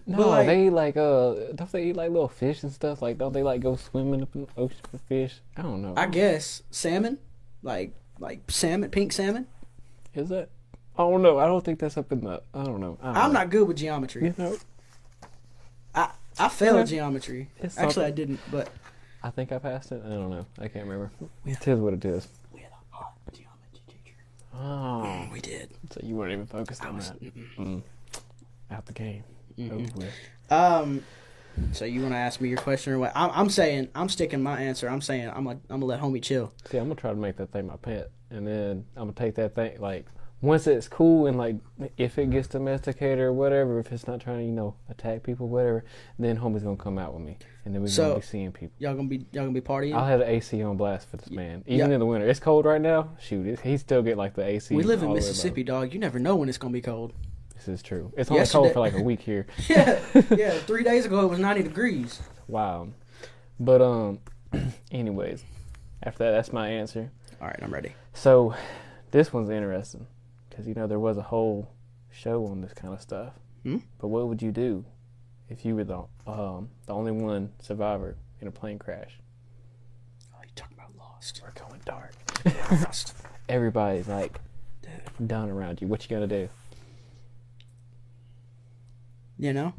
No, 0.06 0.30
like- 0.30 0.46
they 0.46 0.68
eat 0.68 0.70
like 0.70 0.96
uh, 0.98 1.34
don't 1.56 1.72
they 1.72 1.86
eat 1.86 1.96
like 1.96 2.12
little 2.12 2.28
fish 2.28 2.62
and 2.62 2.72
stuff? 2.72 3.02
Like, 3.02 3.18
don't 3.18 3.34
they 3.34 3.42
like 3.42 3.60
go 3.60 3.76
swimming 3.76 4.22
up 4.22 4.30
in 4.36 4.42
the 4.42 4.48
ocean 4.56 4.78
for 4.92 5.00
fish? 5.00 5.40
I 5.58 5.64
don't 5.64 5.82
know. 5.82 5.96
I 5.98 6.06
guess 6.06 6.62
salmon, 6.70 7.18
like 7.64 7.94
like 8.20 8.50
salmon, 8.52 8.92
pink 8.92 9.12
salmon. 9.14 9.48
Is 10.14 10.30
that? 10.30 10.50
I 10.96 11.00
don't 11.00 11.24
know. 11.24 11.40
I 11.40 11.48
don't 11.48 11.66
think 11.66 11.80
that's 11.80 11.98
up 11.98 12.12
in 12.12 12.22
the. 12.22 12.44
I 12.54 12.64
don't 12.66 12.80
know. 12.80 13.00
I 13.02 13.08
don't 13.08 13.18
I'm 13.18 13.34
know. 13.34 13.40
not 13.40 13.50
good 13.50 13.68
with 13.68 13.78
geometry. 13.78 14.26
You 14.26 14.36
know, 14.38 14.58
I 16.40 16.50
failed 16.50 16.78
Yeah. 16.80 16.84
geometry. 16.84 17.50
It's 17.60 17.78
Actually, 17.78 18.06
I 18.06 18.12
didn't, 18.12 18.40
but 18.52 18.70
I 19.24 19.30
think 19.30 19.52
I 19.52 19.60
passed 19.60 19.92
it. 19.92 20.02
I 20.06 20.10
don't 20.10 20.30
know. 20.30 20.46
I 20.60 20.68
can't 20.68 20.86
remember. 20.86 21.12
It 21.46 21.68
is 21.68 21.80
what 21.80 21.94
it 21.94 22.06
is. 22.06 22.28
we 22.54 22.62
had 22.62 22.72
a 22.72 22.96
hot 22.96 23.14
geometry 23.32 23.82
teacher. 23.88 24.16
Oh, 24.54 25.28
We 25.32 25.40
did. 25.42 25.70
so 25.92 26.00
you 26.04 26.16
weren't 26.16 26.32
even 26.34 26.46
focused 26.46 26.84
I 26.86 26.90
on 26.90 26.96
was. 26.98 27.10
that. 27.10 27.22
mm-mm. 27.24 27.58
Mm. 27.58 27.82
Out 28.72 28.86
the 28.86 28.94
game. 28.94 29.24
Mhm. 29.58 29.90
Over. 29.98 30.84
Um. 30.84 31.04
So 31.72 31.86
you 31.86 32.02
want 32.02 32.14
to 32.14 32.18
ask 32.20 32.40
me 32.40 32.50
your 32.50 32.60
question 32.60 32.94
or 32.94 33.00
what? 33.00 33.12
I'm, 33.16 33.32
I'm 33.34 33.50
saying 33.50 33.90
I'm 33.96 34.10
sticking 34.10 34.44
my 34.44 34.62
answer. 34.62 34.88
I'm 34.88 35.02
saying 35.02 35.28
I'm 35.30 35.44
gonna 35.46 35.60
I'm 35.72 35.80
gonna 35.80 35.86
let 35.86 36.00
homie 36.02 36.22
chill. 36.22 36.52
See, 36.70 36.78
I'm 36.78 36.86
gonna 36.86 36.96
try 36.96 37.10
to 37.10 37.16
make 37.16 37.38
that 37.38 37.52
thing 37.52 37.66
my 37.66 37.78
pet, 37.78 38.12
and 38.30 38.46
then 38.46 38.86
I'm 38.96 39.04
gonna 39.06 39.14
take 39.14 39.34
that 39.36 39.56
thing 39.56 39.80
like 39.82 40.06
once 40.40 40.68
it's 40.68 40.88
cool 40.88 41.26
and 41.26 41.38
like 41.38 41.56
if 41.98 42.20
it 42.20 42.30
gets 42.30 42.48
domesticated 42.48 43.20
or 43.20 43.34
whatever, 43.34 43.80
if 43.80 43.92
it's 43.92 44.08
not 44.08 44.20
trying 44.22 44.38
to 44.38 44.46
you 44.46 44.52
know 44.52 44.76
attack 44.90 45.24
people, 45.24 45.48
whatever, 45.48 45.84
then 46.20 46.38
homie's 46.38 46.64
gonna 46.64 46.78
come 46.78 47.00
out 47.00 47.14
with 47.14 47.24
me, 47.24 47.38
and 47.66 47.74
then 47.74 47.82
we're 47.82 47.88
So- 47.88 48.10
gonna 48.10 48.20
be 48.20 48.26
seeing 48.26 48.52
people. 48.52 48.76
Y'all 48.78 48.94
gonna 48.94 49.08
be 49.08 49.26
y'all 49.32 49.46
gonna 49.46 49.52
be 49.52 49.62
partying. 49.62 49.96
I'll 49.96 50.06
have 50.06 50.20
the 50.20 50.30
AC 50.30 50.62
on 50.62 50.78
blast 50.78 51.10
for 51.10 51.18
this 51.18 51.32
man, 51.32 51.64
even 51.66 51.90
yeah. 51.90 51.96
in 51.96 52.00
the 52.00 52.06
winter. 52.06 52.28
It's 52.28 52.40
cold 52.40 52.66
right 52.66 52.82
now. 52.82 53.10
Shoot, 53.20 53.60
he 53.62 53.78
still 53.78 54.04
get 54.04 54.18
like 54.18 54.36
the 54.36 54.44
AC. 54.44 54.76
we 54.76 54.84
live 54.84 55.00
in 55.02 55.08
all 55.08 55.14
the 55.14 55.20
way 55.20 55.22
low. 55.22 55.28
Mississippi, 55.28 55.64
dog. 55.64 55.94
You 55.94 56.00
never 56.00 56.20
know 56.20 56.36
when 56.36 56.50
it's 56.50 56.60
gonna 56.60 56.74
be 56.74 56.82
cold. 56.82 57.14
This 57.56 57.68
is 57.68 57.82
true. 57.82 58.14
It's 58.16 58.30
only 58.30 58.46
cold 58.46 58.74
for 58.74 58.80
like 58.80 58.94
a 58.94 59.02
week 59.02 59.22
here. 59.22 59.48
Yeah, 59.68 60.00
yeah. 60.30 60.52
Three 60.52 60.84
days 60.84 61.06
ago 61.06 61.22
it 61.22 61.28
was 61.28 61.40
90 61.40 61.64
degrees. 61.64 62.22
Wow. 62.48 62.90
But 63.60 63.82
um, 63.82 64.20
anyways, 64.92 65.44
after 66.04 66.26
that, 66.26 66.32
that's 66.32 66.54
my 66.54 66.70
answer. 66.70 67.12
All 67.42 67.48
right, 67.48 67.60
I'm 67.62 67.74
ready. 67.74 67.94
So, 68.14 68.54
this 69.12 69.34
one's 69.34 69.50
interesting 69.50 70.06
because 70.58 70.68
you 70.68 70.74
know 70.74 70.88
there 70.88 71.00
was 71.00 71.18
a 71.18 71.22
whole 71.22 71.70
show 72.10 72.48
on 72.48 72.62
this 72.62 72.74
kind 72.74 72.92
of 72.94 73.00
stuff. 73.00 73.34
Hmm? 73.62 73.78
But 74.00 74.08
what 74.08 74.28
would 74.28 74.42
you 74.42 74.52
do 74.52 74.86
if 75.50 75.64
you 75.64 75.76
were 75.76 75.84
the 75.84 76.00
um 76.26 76.70
the 76.88 76.94
only 76.94 77.12
one 77.12 77.52
survivor 77.60 78.18
in 78.42 78.48
a 78.48 78.52
plane 78.52 78.80
crash? 78.80 79.20
Oh, 80.34 80.40
you 80.44 80.50
talking 80.56 80.76
about 80.78 80.98
Lost? 80.98 81.42
We're 81.44 81.52
going 81.52 81.82
dark. 81.86 82.14
Lost. 82.72 83.14
Everybody's 83.48 84.08
like 84.08 84.40
Dude. 84.82 85.28
done 85.28 85.50
around 85.50 85.80
you. 85.80 85.88
What 85.88 86.04
you 86.04 86.16
gonna 86.16 86.26
do? 86.28 86.50
You 89.38 89.54
know, 89.54 89.74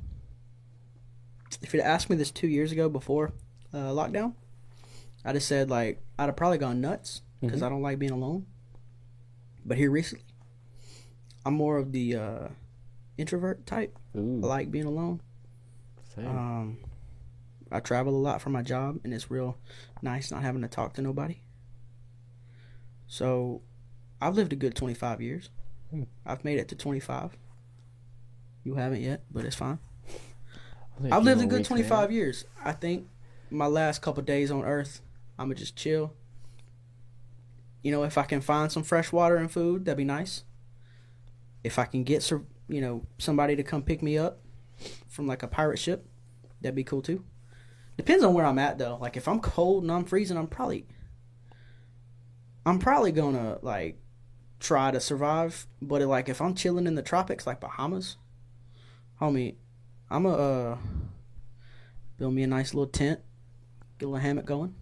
if 1.62 1.74
you'd 1.74 1.82
asked 1.82 2.08
me 2.08 2.14
this 2.14 2.31
two 2.31 2.46
years 2.46 2.70
ago 2.70 2.88
before 2.88 3.32
uh, 3.74 3.90
lockdown, 3.90 4.34
I'd 5.24 5.34
have 5.34 5.42
said 5.42 5.69
like 5.70 6.00
I'd 6.19 6.26
have 6.26 6.36
probably 6.36 6.58
gone 6.58 6.81
nuts 6.81 7.22
because 7.41 7.62
Mhm. 7.62 7.67
I 7.67 7.69
don't 7.69 7.82
like 7.82 7.98
being 7.98 8.12
alone. 8.12 8.46
But 9.64 9.76
here 9.76 9.91
recently, 9.91 10.24
I'm 11.48 11.55
more 11.55 11.78
of 11.78 11.93
the 11.93 12.14
uh, 12.14 12.48
introvert 13.17 13.64
type. 13.64 13.98
Ooh, 14.14 14.43
I 14.44 14.46
like 14.46 14.70
being 14.70 14.84
alone. 14.84 15.22
same. 16.14 16.26
Um, 16.26 16.78
I 17.72 17.81
travel 17.81 18.14
a 18.14 18.20
lot 18.20 18.43
for 18.43 18.50
my 18.50 18.60
job, 18.60 19.00
and 19.02 19.14
it's 19.14 19.31
real 19.31 19.56
nice 20.02 20.31
not 20.31 20.43
having 20.43 20.60
to 20.60 20.69
talk 20.69 20.93
to 20.94 21.00
nobody. 21.00 21.40
So, 23.06 23.62
I've 24.20 24.34
lived 24.34 24.52
a 24.52 24.56
good 24.56 24.74
25 24.74 25.22
years. 25.22 25.48
Hmm. 25.90 26.02
I've 26.26 26.44
made 26.44 26.58
it 26.58 26.69
to 26.69 26.74
25. 26.74 27.38
You 28.64 28.74
haven't 28.74 29.00
yet, 29.00 29.22
but 29.31 29.46
it's 29.46 29.56
fine. 29.56 29.78
I've 31.10 31.24
lived 31.24 31.40
a 31.40 31.46
good 31.46 31.60
weeks, 31.60 31.70
man. 31.70 31.78
25 31.78 32.12
years. 32.12 32.44
I 32.62 32.72
think 32.72 33.08
my 33.50 33.69
last 33.69 34.02
couple 34.02 34.22
days 34.22 34.50
on 34.50 34.67
Earth, 34.67 35.00
I'm 35.38 35.46
gonna 35.46 35.55
just 35.55 35.76
chill. 35.76 36.12
You 37.82 37.90
know, 37.90 38.02
if 38.02 38.19
I 38.19 38.24
can 38.24 38.43
find 38.43 38.70
some 38.70 38.82
fresh 38.82 39.12
water 39.12 39.36
and 39.36 39.50
food, 39.50 39.86
that'd 39.86 39.96
be 39.96 40.05
nice. 40.05 40.44
If 41.65 41.79
I 41.79 41.84
can 41.84 42.05
get 42.05 42.29
you 42.69 42.81
know, 42.81 43.05
somebody 43.19 43.56
to 43.56 43.62
come 43.62 43.82
pick 43.82 44.03
me 44.03 44.19
up 44.19 44.41
from 45.08 45.27
like 45.27 45.43
a 45.43 45.48
pirate 45.48 45.79
ship, 45.79 46.06
that'd 46.60 46.74
be 46.74 46.84
cool 46.84 47.03
too. 47.03 47.24
Depends 47.96 48.22
on 48.22 48.34
where 48.34 48.46
I'm 48.46 48.58
at 48.58 48.79
though. 48.79 48.96
Like 49.00 49.17
if 49.17 49.27
I'm 49.27 49.41
cold 49.41 49.82
and 49.82 49.93
I'm 49.93 50.05
freezing, 50.05 50.36
I'm 50.36 50.46
probably, 50.46 50.86
I'm 52.65 52.79
probably 52.79 53.12
gonna 53.12 53.58
like 53.62 53.98
try 54.60 54.91
to 54.91 55.00
survive. 55.00 55.67
But 55.82 56.03
like 56.03 56.29
if 56.29 56.41
I'm 56.41 56.55
chilling 56.55 56.86
in 56.86 56.94
the 56.94 57.03
tropics, 57.03 57.46
like 57.46 57.60
Bahamas, 57.60 58.17
homie, 59.20 59.56
I'm 60.10 60.27
a 60.27 60.32
uh, 60.32 60.79
build 62.19 62.34
me 62.34 62.44
a 62.44 62.46
nice 62.46 62.72
little 62.72 62.91
tent, 62.91 63.20
get 63.98 64.06
a 64.06 64.08
little 64.10 64.22
hammock 64.22 64.46
going, 64.46 64.74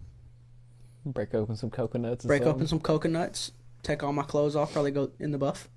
Break 1.13 1.33
open 1.33 1.55
some 1.55 1.69
coconuts. 1.69 2.25
Break 2.25 2.43
something. 2.43 2.55
open 2.55 2.67
some 2.67 2.79
coconuts, 2.79 3.51
take 3.83 4.03
all 4.03 4.13
my 4.13 4.23
clothes 4.23 4.55
off, 4.55 4.73
probably 4.73 4.91
go 4.91 5.11
in 5.19 5.31
the 5.31 5.37
buff, 5.37 5.69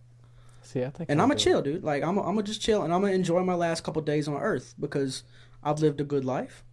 See, 0.62 0.84
I 0.84 0.90
think. 0.90 1.10
and 1.10 1.20
I'll 1.20 1.24
I'm 1.24 1.30
gonna 1.30 1.40
chill, 1.40 1.62
dude. 1.62 1.82
Like 1.82 2.02
I'm, 2.02 2.18
I'm 2.18 2.34
gonna 2.34 2.42
just 2.42 2.60
chill, 2.60 2.82
and 2.82 2.92
I'm 2.92 3.00
gonna 3.00 3.14
enjoy 3.14 3.42
my 3.42 3.54
last 3.54 3.82
couple 3.82 4.02
days 4.02 4.28
on 4.28 4.36
Earth 4.36 4.74
because 4.78 5.24
I've 5.62 5.80
lived 5.80 6.00
a 6.00 6.04
good 6.04 6.24
life. 6.24 6.64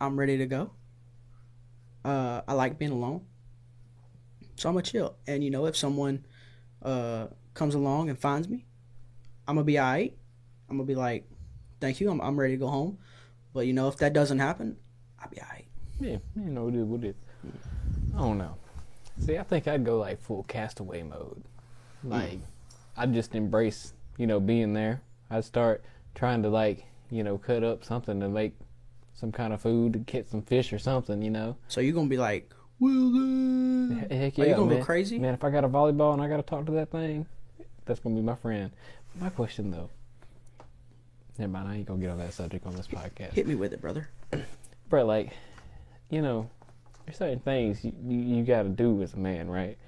I'm 0.00 0.18
ready 0.18 0.36
to 0.38 0.46
go. 0.46 0.70
Uh, 2.04 2.42
I 2.46 2.52
like 2.52 2.78
being 2.78 2.92
alone, 2.92 3.22
so 4.56 4.68
I'm 4.68 4.74
gonna 4.74 4.82
chill. 4.82 5.16
And 5.26 5.42
you 5.42 5.50
know, 5.50 5.66
if 5.66 5.76
someone 5.76 6.24
uh 6.82 7.28
comes 7.54 7.74
along 7.74 8.10
and 8.10 8.18
finds 8.18 8.48
me, 8.48 8.64
I'm 9.48 9.56
gonna 9.56 9.64
be 9.64 9.78
alright. 9.78 10.16
I'm 10.68 10.76
gonna 10.76 10.86
be 10.86 10.94
like, 10.94 11.28
"Thank 11.80 12.00
you. 12.00 12.10
I'm 12.10 12.20
I'm 12.20 12.38
ready 12.38 12.54
to 12.54 12.58
go 12.58 12.68
home." 12.68 12.98
But 13.52 13.66
you 13.66 13.72
know, 13.72 13.88
if 13.88 13.96
that 13.96 14.12
doesn't 14.12 14.38
happen, 14.38 14.76
I'll 15.18 15.30
be 15.30 15.40
alright. 15.40 15.66
Yeah, 15.98 16.18
you 16.36 16.50
know, 16.50 16.68
it 16.68 16.74
is 16.74 16.84
what 16.84 17.02
it 17.02 17.16
is. 17.44 17.52
I 18.14 18.18
don't 18.18 18.38
know. 18.38 18.56
See, 19.18 19.38
I 19.38 19.42
think 19.42 19.66
I'd 19.66 19.84
go 19.84 19.98
like 19.98 20.20
full 20.20 20.42
castaway 20.44 21.02
mode. 21.02 21.42
Like, 22.04 22.38
I'd 22.96 23.12
just 23.12 23.34
embrace, 23.34 23.92
you 24.16 24.26
know, 24.26 24.40
being 24.40 24.72
there. 24.72 25.02
I'd 25.30 25.44
start 25.44 25.84
trying 26.14 26.42
to 26.42 26.48
like, 26.48 26.84
you 27.10 27.22
know, 27.22 27.38
cut 27.38 27.62
up 27.62 27.84
something 27.84 28.20
to 28.20 28.28
make 28.28 28.54
some 29.14 29.32
kind 29.32 29.52
of 29.52 29.60
food 29.60 29.92
to 29.94 29.98
catch 30.00 30.26
some 30.28 30.42
fish 30.42 30.72
or 30.72 30.78
something, 30.78 31.22
you 31.22 31.30
know. 31.30 31.56
So 31.68 31.80
you're 31.80 31.94
gonna 31.94 32.08
be 32.08 32.16
like, 32.18 32.52
Willie. 32.78 33.94
Heck 34.10 34.38
Are 34.38 34.44
you 34.46 34.54
gonna 34.54 34.66
man. 34.66 34.78
go 34.80 34.84
crazy? 34.84 35.18
Man, 35.18 35.34
if 35.34 35.42
I 35.44 35.50
got 35.50 35.64
a 35.64 35.68
volleyball 35.68 36.12
and 36.12 36.22
I 36.22 36.28
got 36.28 36.36
to 36.36 36.42
talk 36.42 36.66
to 36.66 36.72
that 36.72 36.90
thing, 36.90 37.26
that's 37.84 38.00
gonna 38.00 38.14
be 38.14 38.22
my 38.22 38.34
friend. 38.36 38.70
My 39.18 39.30
question 39.30 39.70
though. 39.70 39.88
Never 41.38 41.52
mind, 41.52 41.68
I 41.68 41.76
ain't 41.76 41.86
gonna 41.86 42.00
get 42.00 42.10
on 42.10 42.18
that 42.18 42.32
subject 42.32 42.66
on 42.66 42.74
this 42.76 42.86
podcast. 42.86 43.32
Hit 43.32 43.46
me 43.46 43.54
with 43.54 43.72
it, 43.72 43.80
brother. 43.80 44.08
But 44.88 45.06
like, 45.06 45.32
you 46.10 46.22
know, 46.22 46.48
there's 47.04 47.18
certain 47.18 47.40
things 47.40 47.84
you, 47.84 47.92
you, 48.06 48.18
you 48.18 48.44
got 48.44 48.62
to 48.62 48.68
do 48.68 49.02
as 49.02 49.14
a 49.14 49.18
man, 49.18 49.48
right? 49.48 49.78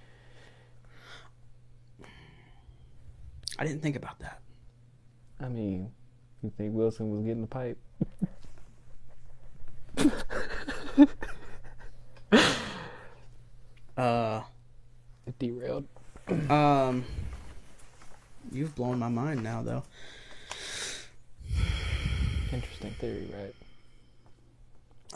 I 3.59 3.65
didn't 3.65 3.83
think 3.83 3.97
about 3.97 4.19
that. 4.21 4.41
I 5.41 5.49
mean, 5.49 5.91
you 6.43 6.53
think 6.57 6.75
Wilson 6.75 7.11
was 7.11 7.25
getting 7.25 7.43
the 7.43 7.47
pipe? 7.49 7.79
Uh, 13.97 14.43
It 15.27 15.37
derailed. 15.41 15.85
um, 16.51 17.05
you've 18.53 18.75
blown 18.77 18.99
my 18.99 19.09
mind 19.09 19.43
now, 19.43 19.61
though. 19.63 19.83
Interesting 22.53 22.93
theory, 23.01 23.29
right? 23.37 23.55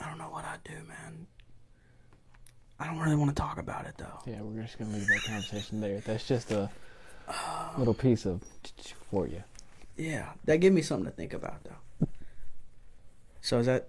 I 0.05 0.09
don't 0.09 0.19
know 0.19 0.31
what 0.31 0.45
I'd 0.45 0.65
do, 0.65 0.75
man. 0.89 1.27
I 2.81 2.87
don't 2.87 2.99
really 2.99 3.15
want 3.15 3.31
to 3.31 3.41
talk 3.41 3.59
about 3.59 3.87
it 3.87 3.95
though. 3.97 4.19
Yeah, 4.27 4.41
we're 4.41 4.63
just 4.63 4.77
gonna 4.79 4.91
leave 4.91 5.07
that 5.07 5.23
conversation 5.25 5.81
there. 5.81 6.01
That's 6.01 6.27
just 6.27 6.51
a 6.51 6.69
little 7.79 7.95
piece 7.95 8.27
of 8.27 8.43
for 9.11 9.27
you. 9.27 9.43
Yeah, 9.97 10.31
that 10.45 10.59
give 10.59 10.73
me 10.73 10.83
something 10.83 11.07
to 11.07 11.11
think 11.17 11.33
about 11.33 11.63
though. 11.65 12.07
So 13.41 13.59
is 13.59 13.67
that 13.67 13.89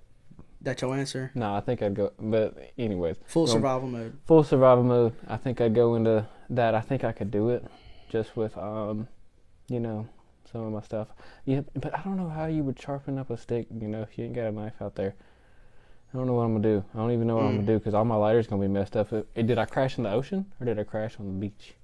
that 0.62 0.82
your 0.82 0.96
answer? 0.96 1.32
No, 1.36 1.54
I 1.54 1.60
think 1.60 1.82
I'd 1.84 1.94
go. 1.94 2.12
But 2.20 2.72
anyways, 2.78 3.18
Full 3.28 3.46
survival 3.48 3.88
mode. 3.88 4.18
full 4.26 4.44
survival 4.44 4.84
mode. 4.84 5.14
I 5.28 5.38
think 5.38 5.62
I'd 5.62 5.76
go 5.76 5.96
into 5.96 6.26
that. 6.50 6.74
I 6.74 6.82
think 6.82 7.04
I 7.04 7.12
could 7.12 7.30
do 7.30 7.50
it, 7.50 7.64
just 8.10 8.36
with 8.36 8.58
um, 8.58 9.08
you 9.68 9.80
know, 9.80 10.08
some 10.52 10.62
of 10.62 10.72
my 10.74 10.82
stuff. 10.82 11.10
Yeah, 11.46 11.62
but 11.76 11.94
I 11.98 12.02
don't 12.02 12.18
know 12.18 12.30
how 12.30 12.46
you 12.48 12.64
would 12.64 12.80
sharpen 12.82 13.20
up 13.20 13.30
a 13.30 13.38
stick. 13.38 13.68
You 13.80 13.88
know, 13.88 14.02
if 14.02 14.18
you 14.18 14.26
ain't 14.26 14.34
got 14.34 14.46
a 14.48 14.52
knife 14.52 14.82
out 14.82 14.96
there. 14.96 15.14
I 16.14 16.18
don't 16.18 16.28
know 16.28 16.34
what 16.34 16.44
I'm 16.44 16.54
gonna 16.54 16.64
do. 16.80 16.84
I 16.94 16.98
don't 16.98 17.12
even 17.12 17.28
know 17.28 17.36
what 17.36 17.46
I'm 17.46 17.54
Mm. 17.54 17.56
gonna 17.58 17.68
do 17.68 17.78
because 17.80 17.94
all 17.96 18.06
my 18.06 18.16
lighters 18.16 18.48
gonna 18.48 18.62
be 18.62 18.68
messed 18.68 18.96
up. 18.96 19.12
Uh, 19.14 19.22
Did 19.36 19.58
I 19.58 19.66
crash 19.66 19.98
in 19.98 20.04
the 20.04 20.12
ocean 20.12 20.46
or 20.60 20.66
did 20.66 20.78
I 20.80 20.84
crash 20.84 21.20
on 21.20 21.26
the 21.28 21.32
beach? 21.34 21.76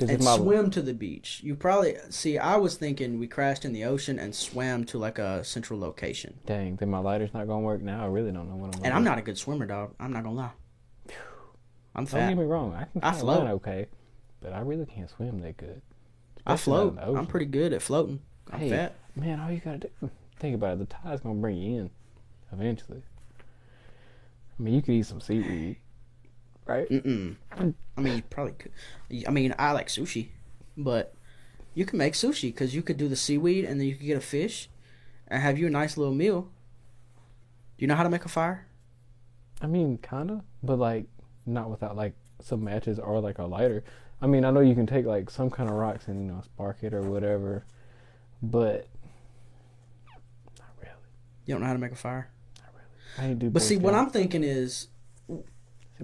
And 0.00 0.24
swim 0.24 0.70
to 0.70 0.82
the 0.82 0.94
beach. 0.94 1.40
You 1.44 1.54
probably 1.54 1.96
see. 2.10 2.38
I 2.38 2.56
was 2.56 2.76
thinking 2.76 3.18
we 3.18 3.26
crashed 3.26 3.64
in 3.64 3.72
the 3.72 3.84
ocean 3.84 4.18
and 4.18 4.34
swam 4.34 4.84
to 4.86 4.98
like 4.98 5.18
a 5.18 5.44
central 5.44 5.78
location. 5.78 6.40
dang, 6.46 6.76
then 6.76 6.90
my 6.90 6.98
lighter's 6.98 7.34
not 7.34 7.46
gonna 7.46 7.60
work 7.60 7.82
now. 7.82 8.02
I 8.02 8.06
really 8.08 8.32
don't 8.32 8.48
know 8.48 8.56
what 8.56 8.74
I'm. 8.74 8.82
And 8.82 8.92
do. 8.92 8.96
I'm 8.96 9.04
not 9.04 9.18
a 9.18 9.22
good 9.22 9.38
swimmer, 9.38 9.66
dog. 9.66 9.94
I'm 10.00 10.12
not 10.12 10.24
gonna 10.24 10.34
lie. 10.34 10.50
I'm 11.94 12.06
Don't 12.06 12.28
get 12.28 12.38
me 12.38 12.44
wrong. 12.44 12.74
I 12.74 12.84
can 12.84 13.02
I 13.02 13.12
float. 13.12 13.46
okay, 13.48 13.86
but 14.40 14.52
I 14.52 14.60
really 14.60 14.86
can't 14.86 15.10
swim 15.10 15.40
that 15.40 15.58
good. 15.58 15.82
I 16.46 16.54
Especially 16.54 16.88
in 16.88 16.94
float. 16.96 17.18
I'm 17.18 17.26
pretty 17.26 17.46
good 17.46 17.72
at 17.72 17.82
floating. 17.82 18.20
I'm 18.50 18.60
Hey. 18.60 18.70
fat. 18.70 18.94
Man, 19.14 19.38
all 19.40 19.50
you 19.50 19.60
gotta 19.60 19.90
do, 20.00 20.10
think 20.38 20.54
about 20.54 20.74
it. 20.74 20.78
The 20.78 20.86
tide's 20.86 21.20
gonna 21.20 21.34
bring 21.34 21.58
you 21.58 21.80
in, 21.80 21.90
eventually. 22.50 23.02
I 24.58 24.62
mean, 24.62 24.74
you 24.74 24.82
could 24.82 24.94
eat 24.94 25.06
some 25.06 25.20
seaweed, 25.20 25.76
right? 26.72 26.88
Mm-mm. 26.88 27.36
I 27.96 28.00
mean, 28.00 28.16
you 28.16 28.22
probably 28.22 28.54
could. 28.54 28.72
I 29.26 29.30
mean, 29.30 29.54
I 29.58 29.72
like 29.72 29.88
sushi, 29.88 30.28
but 30.76 31.14
you 31.74 31.84
can 31.84 31.98
make 31.98 32.14
sushi 32.14 32.48
because 32.48 32.74
you 32.74 32.82
could 32.82 32.96
do 32.96 33.08
the 33.08 33.16
seaweed 33.16 33.64
and 33.64 33.80
then 33.80 33.86
you 33.86 33.94
could 33.94 34.06
get 34.06 34.16
a 34.16 34.22
fish 34.22 34.68
and 35.28 35.42
have 35.42 35.58
you 35.58 35.66
a 35.66 35.70
nice 35.70 35.96
little 35.96 36.14
meal. 36.14 36.42
Do 37.76 37.84
you 37.84 37.86
know 37.86 37.94
how 37.94 38.02
to 38.02 38.10
make 38.10 38.24
a 38.24 38.28
fire? 38.28 38.66
I 39.60 39.66
mean, 39.66 39.98
kinda, 39.98 40.42
but 40.62 40.78
like 40.78 41.06
not 41.46 41.70
without 41.70 41.96
like 41.96 42.14
some 42.40 42.64
matches 42.64 42.98
or 42.98 43.20
like 43.20 43.38
a 43.38 43.44
lighter. 43.44 43.84
I 44.20 44.26
mean, 44.26 44.44
I 44.44 44.50
know 44.50 44.60
you 44.60 44.74
can 44.74 44.86
take 44.86 45.06
like 45.06 45.30
some 45.30 45.50
kind 45.50 45.68
of 45.68 45.76
rocks 45.76 46.08
and 46.08 46.26
you 46.26 46.32
know 46.32 46.40
spark 46.42 46.78
it 46.82 46.94
or 46.94 47.02
whatever, 47.02 47.64
but 48.42 48.86
not 50.58 50.68
really. 50.80 50.94
You 51.46 51.54
don't 51.54 51.60
know 51.60 51.66
how 51.66 51.72
to 51.72 51.78
make 51.78 51.92
a 51.92 51.96
fire. 51.96 52.30
I 53.18 53.26
ain't 53.26 53.38
do. 53.38 53.50
But 53.50 53.62
see, 53.62 53.76
what 53.76 53.94
I'm 53.94 54.10
thinking 54.10 54.42
is, 54.42 54.88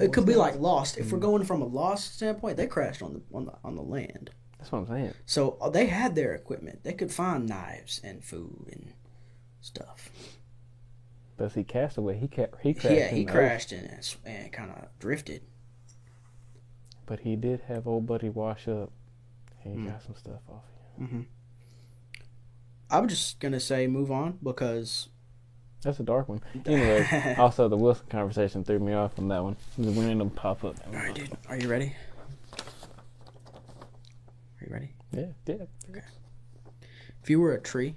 it 0.01 0.13
could 0.13 0.27
be 0.27 0.35
like 0.37 0.59
Lost. 0.59 0.99
If 0.99 1.13
we're 1.13 1.19
Mm. 1.19 1.23
going 1.23 1.45
from 1.45 1.63
a 1.63 1.67
Lost 1.67 2.15
standpoint, 2.15 2.57
they 2.57 2.67
crashed 2.67 3.03
on 3.03 3.13
the 3.15 3.23
on 3.37 3.47
the 3.47 3.55
on 3.65 3.75
the 3.77 3.83
land, 3.83 4.31
That's 4.59 4.71
what 4.73 4.81
I'm 4.81 4.87
saying. 4.87 5.15
so 5.27 5.57
uh, 5.61 5.71
they 5.71 5.87
had 5.87 6.15
their 6.15 6.35
equipment. 6.35 6.85
They 6.85 6.93
could 6.93 7.13
find 7.13 7.49
knives 7.49 8.01
and 8.05 8.25
food 8.25 8.69
and 8.73 8.93
stuff. 9.61 10.11
But 11.37 11.53
see, 11.53 11.63
Castaway, 11.65 12.19
he 12.19 12.27
ca- 12.29 12.57
he 12.63 12.75
crashed. 12.75 12.97
yeah, 12.97 13.09
he 13.09 13.25
crashed 13.25 13.73
and 13.73 13.89
and, 13.91 14.17
and 14.25 14.53
kind 14.53 14.71
of 14.73 14.89
drifted. 14.99 15.43
But 17.07 17.21
he 17.21 17.37
did 17.37 17.61
have 17.69 17.87
old 17.87 18.07
buddy 18.07 18.29
wash 18.29 18.67
up. 18.69 18.91
He 19.61 19.71
Mm. 19.71 19.87
got 19.87 20.03
some 20.03 20.15
stuff 20.17 20.41
off. 20.49 20.65
hmm 20.97 21.23
I'm 22.91 23.07
just 23.07 23.39
gonna 23.41 23.61
say 23.61 23.87
move 23.87 24.11
on 24.11 24.39
because 24.43 25.09
That's 25.83 26.01
a 26.01 26.03
dark 26.03 26.29
one. 26.29 26.41
Anyway, 26.67 27.37
also 27.39 27.69
the 27.69 27.77
Wilson 27.77 28.07
conversation 28.09 28.65
threw 28.65 28.79
me 28.79 28.95
off 28.95 29.19
on 29.19 29.29
that 29.29 29.43
one. 29.43 29.57
The 29.77 29.91
random 29.91 30.31
pop 30.31 30.65
up. 30.65 30.77
All 30.87 30.93
right, 30.93 31.15
dude. 31.15 31.31
Are 31.49 31.57
you 31.57 31.69
ready? 31.69 31.95
Are 34.61 34.67
you 34.67 34.73
ready? 34.73 34.91
Yeah, 35.13 35.27
yeah. 35.47 35.55
Okay. 35.91 36.03
If 37.23 37.31
you 37.31 37.41
were 37.41 37.55
a 37.55 37.61
tree, 37.61 37.95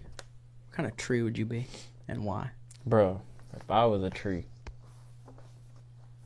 what 0.67 0.75
kind 0.75 0.87
of 0.87 0.95
tree 0.95 1.21
would 1.21 1.37
you 1.37 1.45
be, 1.45 1.67
and 2.07 2.23
why? 2.23 2.51
Bro, 2.85 3.21
if 3.55 3.69
I 3.69 3.85
was 3.85 4.03
a 4.03 4.09
tree, 4.09 4.45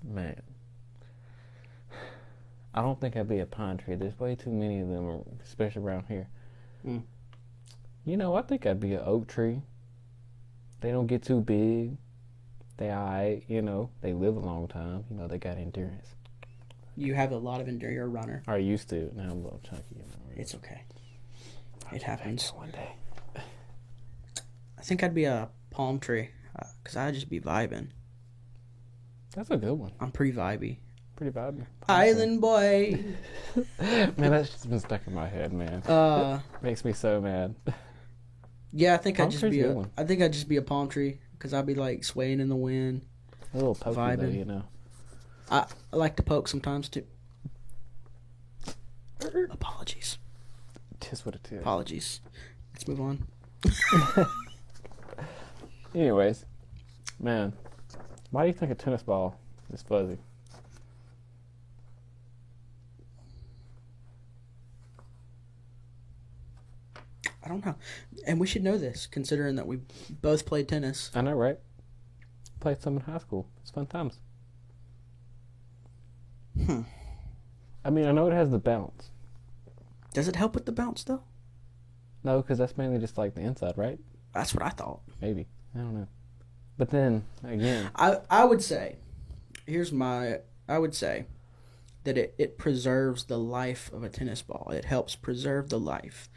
man, 0.04 0.42
I 2.74 2.82
don't 2.82 3.00
think 3.00 3.16
I'd 3.16 3.30
be 3.30 3.40
a 3.40 3.46
pine 3.46 3.78
tree. 3.78 3.96
There's 3.96 4.20
way 4.20 4.36
too 4.36 4.50
many 4.50 4.82
of 4.82 4.90
them, 4.90 5.24
especially 5.44 5.84
around 5.84 6.06
here. 6.08 6.28
Mm. 6.86 7.04
You 8.06 8.18
know, 8.18 8.36
I 8.36 8.42
think 8.42 8.66
I'd 8.66 8.80
be 8.80 8.94
an 8.94 9.02
oak 9.06 9.28
tree. 9.28 9.62
They 10.82 10.92
don't 10.92 11.08
get 11.08 11.24
too 11.24 11.42
big. 11.42 11.98
They 12.78 12.92
alright, 12.92 13.44
you 13.48 13.62
know. 13.62 13.90
They 14.02 14.14
live 14.14 14.36
a 14.36 14.40
long 14.40 14.68
time. 14.68 15.06
You 15.10 15.18
know, 15.18 15.28
they 15.28 15.38
got 15.38 15.58
endurance. 15.58 16.08
You 16.98 17.14
have 17.14 17.32
a 17.32 17.38
lot 17.38 17.62
of 17.62 17.68
endurance. 17.68 17.96
You're 17.96 18.06
a 18.06 18.10
runner. 18.10 18.44
I 18.48 18.58
used 18.58 18.90
to. 18.90 19.12
Now 19.16 19.24
I'm 19.24 19.32
a 19.32 19.44
little 19.44 19.62
chunky. 19.64 19.98
It's 20.36 20.56
okay. 20.56 20.84
I'll 21.88 21.96
it 21.96 22.04
happens. 22.04 22.50
one 22.50 22.72
day. 22.72 22.96
I 24.78 24.82
think 24.82 25.04
I'd 25.04 25.16
be 25.16 25.26
a 25.26 25.50
palm 25.72 26.00
tree, 26.00 26.30
uh, 26.60 26.68
cause 26.84 26.96
I'd 26.96 27.14
just 27.14 27.30
be 27.30 27.40
vibing. 27.40 27.88
That's 29.36 29.50
a 29.50 29.58
good 29.58 29.74
one. 29.74 29.92
I'm 30.00 30.12
pretty 30.12 30.32
vibey. 30.32 30.78
Pretty 31.16 31.32
vibey. 31.32 31.66
Island 31.88 32.42
boy. 32.42 33.04
Man, 33.80 34.14
that's 34.18 34.50
just 34.50 34.70
been 34.70 34.80
stuck 34.80 35.02
in 35.08 35.14
my 35.14 35.28
head, 35.28 35.54
man. 35.54 35.82
Uh, 35.84 36.40
Makes 36.62 36.86
me 36.86 36.94
so 36.94 37.22
mad. 37.22 37.56
Yeah, 38.76 38.94
I 38.94 38.98
think 38.98 39.18
Palm 39.18 39.28
I'd 39.28 39.32
just 39.32 39.42
tree's 39.42 39.54
be 39.54 39.62
a 39.62 39.68
good 39.68 39.76
one. 39.76 39.92
I 39.98 40.04
think 40.04 40.22
I'd 40.22 40.34
just 40.34 40.50
be 40.50 40.58
a 40.58 40.62
palm 40.62 40.90
tree, 40.90 41.18
cause 41.40 41.54
I'd 41.54 41.66
be 41.66 41.76
like 41.76 42.04
swaying 42.04 42.42
in 42.42 42.50
the 42.50 42.58
wind. 42.58 43.04
A 43.54 43.58
little 43.58 43.74
pokey, 43.74 43.96
though, 43.96 44.02
Vibing. 44.02 44.38
you 44.38 44.46
know. 44.46 44.64
I, 45.50 45.66
I 45.94 45.96
like 45.96 46.18
to 46.18 46.24
poke 46.24 46.50
sometimes 46.50 46.90
too. 46.90 47.06
Apologies. 49.50 50.18
Just 51.00 51.26
what 51.26 51.36
it 51.36 51.48
is. 51.52 51.62
Apologies. 51.62 52.20
Let's 52.74 52.88
move 52.88 53.00
on. 53.00 53.26
Anyways, 55.96 56.46
man, 57.20 57.54
why 58.32 58.44
do 58.44 58.48
you 58.48 58.54
think 58.54 58.72
a 58.72 58.76
tennis 58.76 59.04
ball 59.04 59.40
is 59.72 59.82
fuzzy? 59.82 60.18
I 67.46 67.50
don't 67.50 67.66
know. 67.66 67.76
And 68.26 68.40
we 68.40 68.48
should 68.48 68.64
know 68.64 68.78
this, 68.78 69.06
considering 69.06 69.56
that 69.56 69.68
we 69.68 69.80
both 70.22 70.46
played 70.46 70.68
tennis. 70.68 71.12
I 71.14 71.22
know, 71.22 71.34
right? 71.34 71.60
Played 72.60 72.82
some 72.82 72.96
in 72.96 73.04
high 73.04 73.20
school. 73.20 73.48
It's 73.62 73.70
fun 73.70 73.86
times. 73.86 74.20
Hmm. 76.66 76.82
I 77.84 77.92
mean, 77.92 78.06
I 78.06 78.12
know 78.12 78.28
it 78.28 78.34
has 78.34 78.50
the 78.50 78.58
bounce. 78.58 79.12
Does 80.14 80.28
it 80.28 80.36
help 80.36 80.56
with 80.56 80.66
the 80.66 80.72
bounce 80.72 81.04
though? 81.04 81.22
No, 82.24 82.42
because 82.42 82.58
that's 82.58 82.78
mainly 82.78 82.98
just 82.98 83.18
like 83.18 83.36
the 83.36 83.42
inside, 83.42 83.78
right? 83.78 84.00
That's 84.34 84.54
what 84.54 84.64
I 84.64 84.70
thought. 84.70 85.02
Maybe. 85.22 85.48
I 85.76 85.80
don't 85.80 85.94
know. 85.94 86.08
But 86.78 86.90
then 86.90 87.26
again, 87.44 87.92
I 87.96 88.20
I 88.30 88.46
would 88.46 88.64
say, 88.64 88.96
here's 89.68 89.92
my 89.92 90.40
I 90.68 90.80
would 90.80 90.96
say 90.96 91.26
that 92.06 92.18
it, 92.18 92.34
it 92.38 92.58
preserves 92.58 93.26
the 93.26 93.38
life 93.38 93.92
of 93.94 94.04
a 94.04 94.10
tennis 94.10 94.42
ball. 94.42 94.72
It 94.72 94.86
helps 94.86 95.16
preserve 95.16 95.70
the 95.70 95.80
life. 95.80 96.30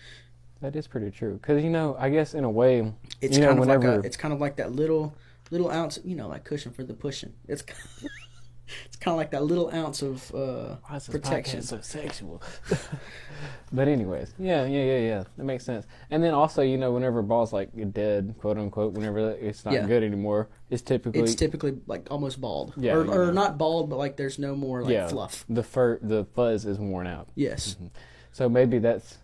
That 0.61 0.75
is 0.75 0.87
pretty 0.89 1.11
true. 1.11 1.35
Because 1.35 1.63
you 1.63 1.71
know, 1.71 1.97
I 1.99 2.09
guess 2.11 2.35
in 2.35 2.45
a 2.45 2.51
way, 2.51 2.93
It's 3.21 3.37
You 3.37 3.43
know, 3.43 3.49
kind 3.49 3.61
of 3.61 3.67
like 3.69 3.85
a, 3.85 4.01
it's 4.07 4.17
kind 4.17 4.35
of 4.35 4.41
like 4.41 4.57
that 4.57 4.73
little 4.73 5.15
little 5.51 5.71
ounce, 5.71 5.99
you 6.05 6.17
know, 6.17 6.29
like 6.29 6.45
cushion 6.45 6.73
for 6.73 6.83
the 6.85 6.95
pushing. 6.95 7.33
It's 7.47 7.63
it's 8.87 8.97
kind 8.97 9.13
of 9.15 9.19
like 9.19 9.31
that 9.31 9.45
little 9.45 9.71
ounce 9.73 10.03
of 10.03 10.35
uh, 10.35 10.77
Why 10.87 10.97
is 10.97 11.07
this 11.07 11.13
protection. 11.15 11.63
so 11.63 11.81
sexual? 11.81 12.43
but 13.73 13.89
anyways, 13.89 14.35
yeah, 14.39 14.65
yeah, 14.67 14.83
yeah, 14.85 14.99
yeah. 14.99 15.25
That 15.37 15.45
makes 15.45 15.65
sense. 15.65 15.87
And 16.11 16.23
then 16.23 16.35
also, 16.35 16.63
you 16.63 16.77
know, 16.77 16.93
whenever 16.93 17.23
balls 17.23 17.53
like 17.53 17.71
dead, 17.93 18.35
quote 18.39 18.59
unquote, 18.59 18.93
whenever 18.95 19.31
it's 19.31 19.65
not 19.65 19.75
Yeah. 19.75 19.87
good 19.87 20.03
anymore, 20.03 20.49
it's 20.71 20.83
typically 20.83 21.21
It's 21.21 21.35
typically 21.35 21.79
like 21.87 22.09
almost 22.11 22.41
bald, 22.41 22.75
Yeah, 22.77 22.95
or, 22.97 23.29
or 23.29 23.33
not 23.33 23.59
bald, 23.59 23.89
but 23.91 23.97
like 23.97 24.17
there's 24.17 24.39
no 24.39 24.55
more 24.57 24.83
like 24.83 24.93
Yeah. 24.93 25.09
fluff. 25.09 25.45
the 25.49 25.63
fur, 25.63 25.99
the 26.03 26.25
fuzz 26.35 26.65
is 26.67 26.79
worn 26.79 27.07
out. 27.07 27.29
Yes, 27.37 27.77
So 28.33 28.49
maybe 28.49 28.79
that's 28.81 29.19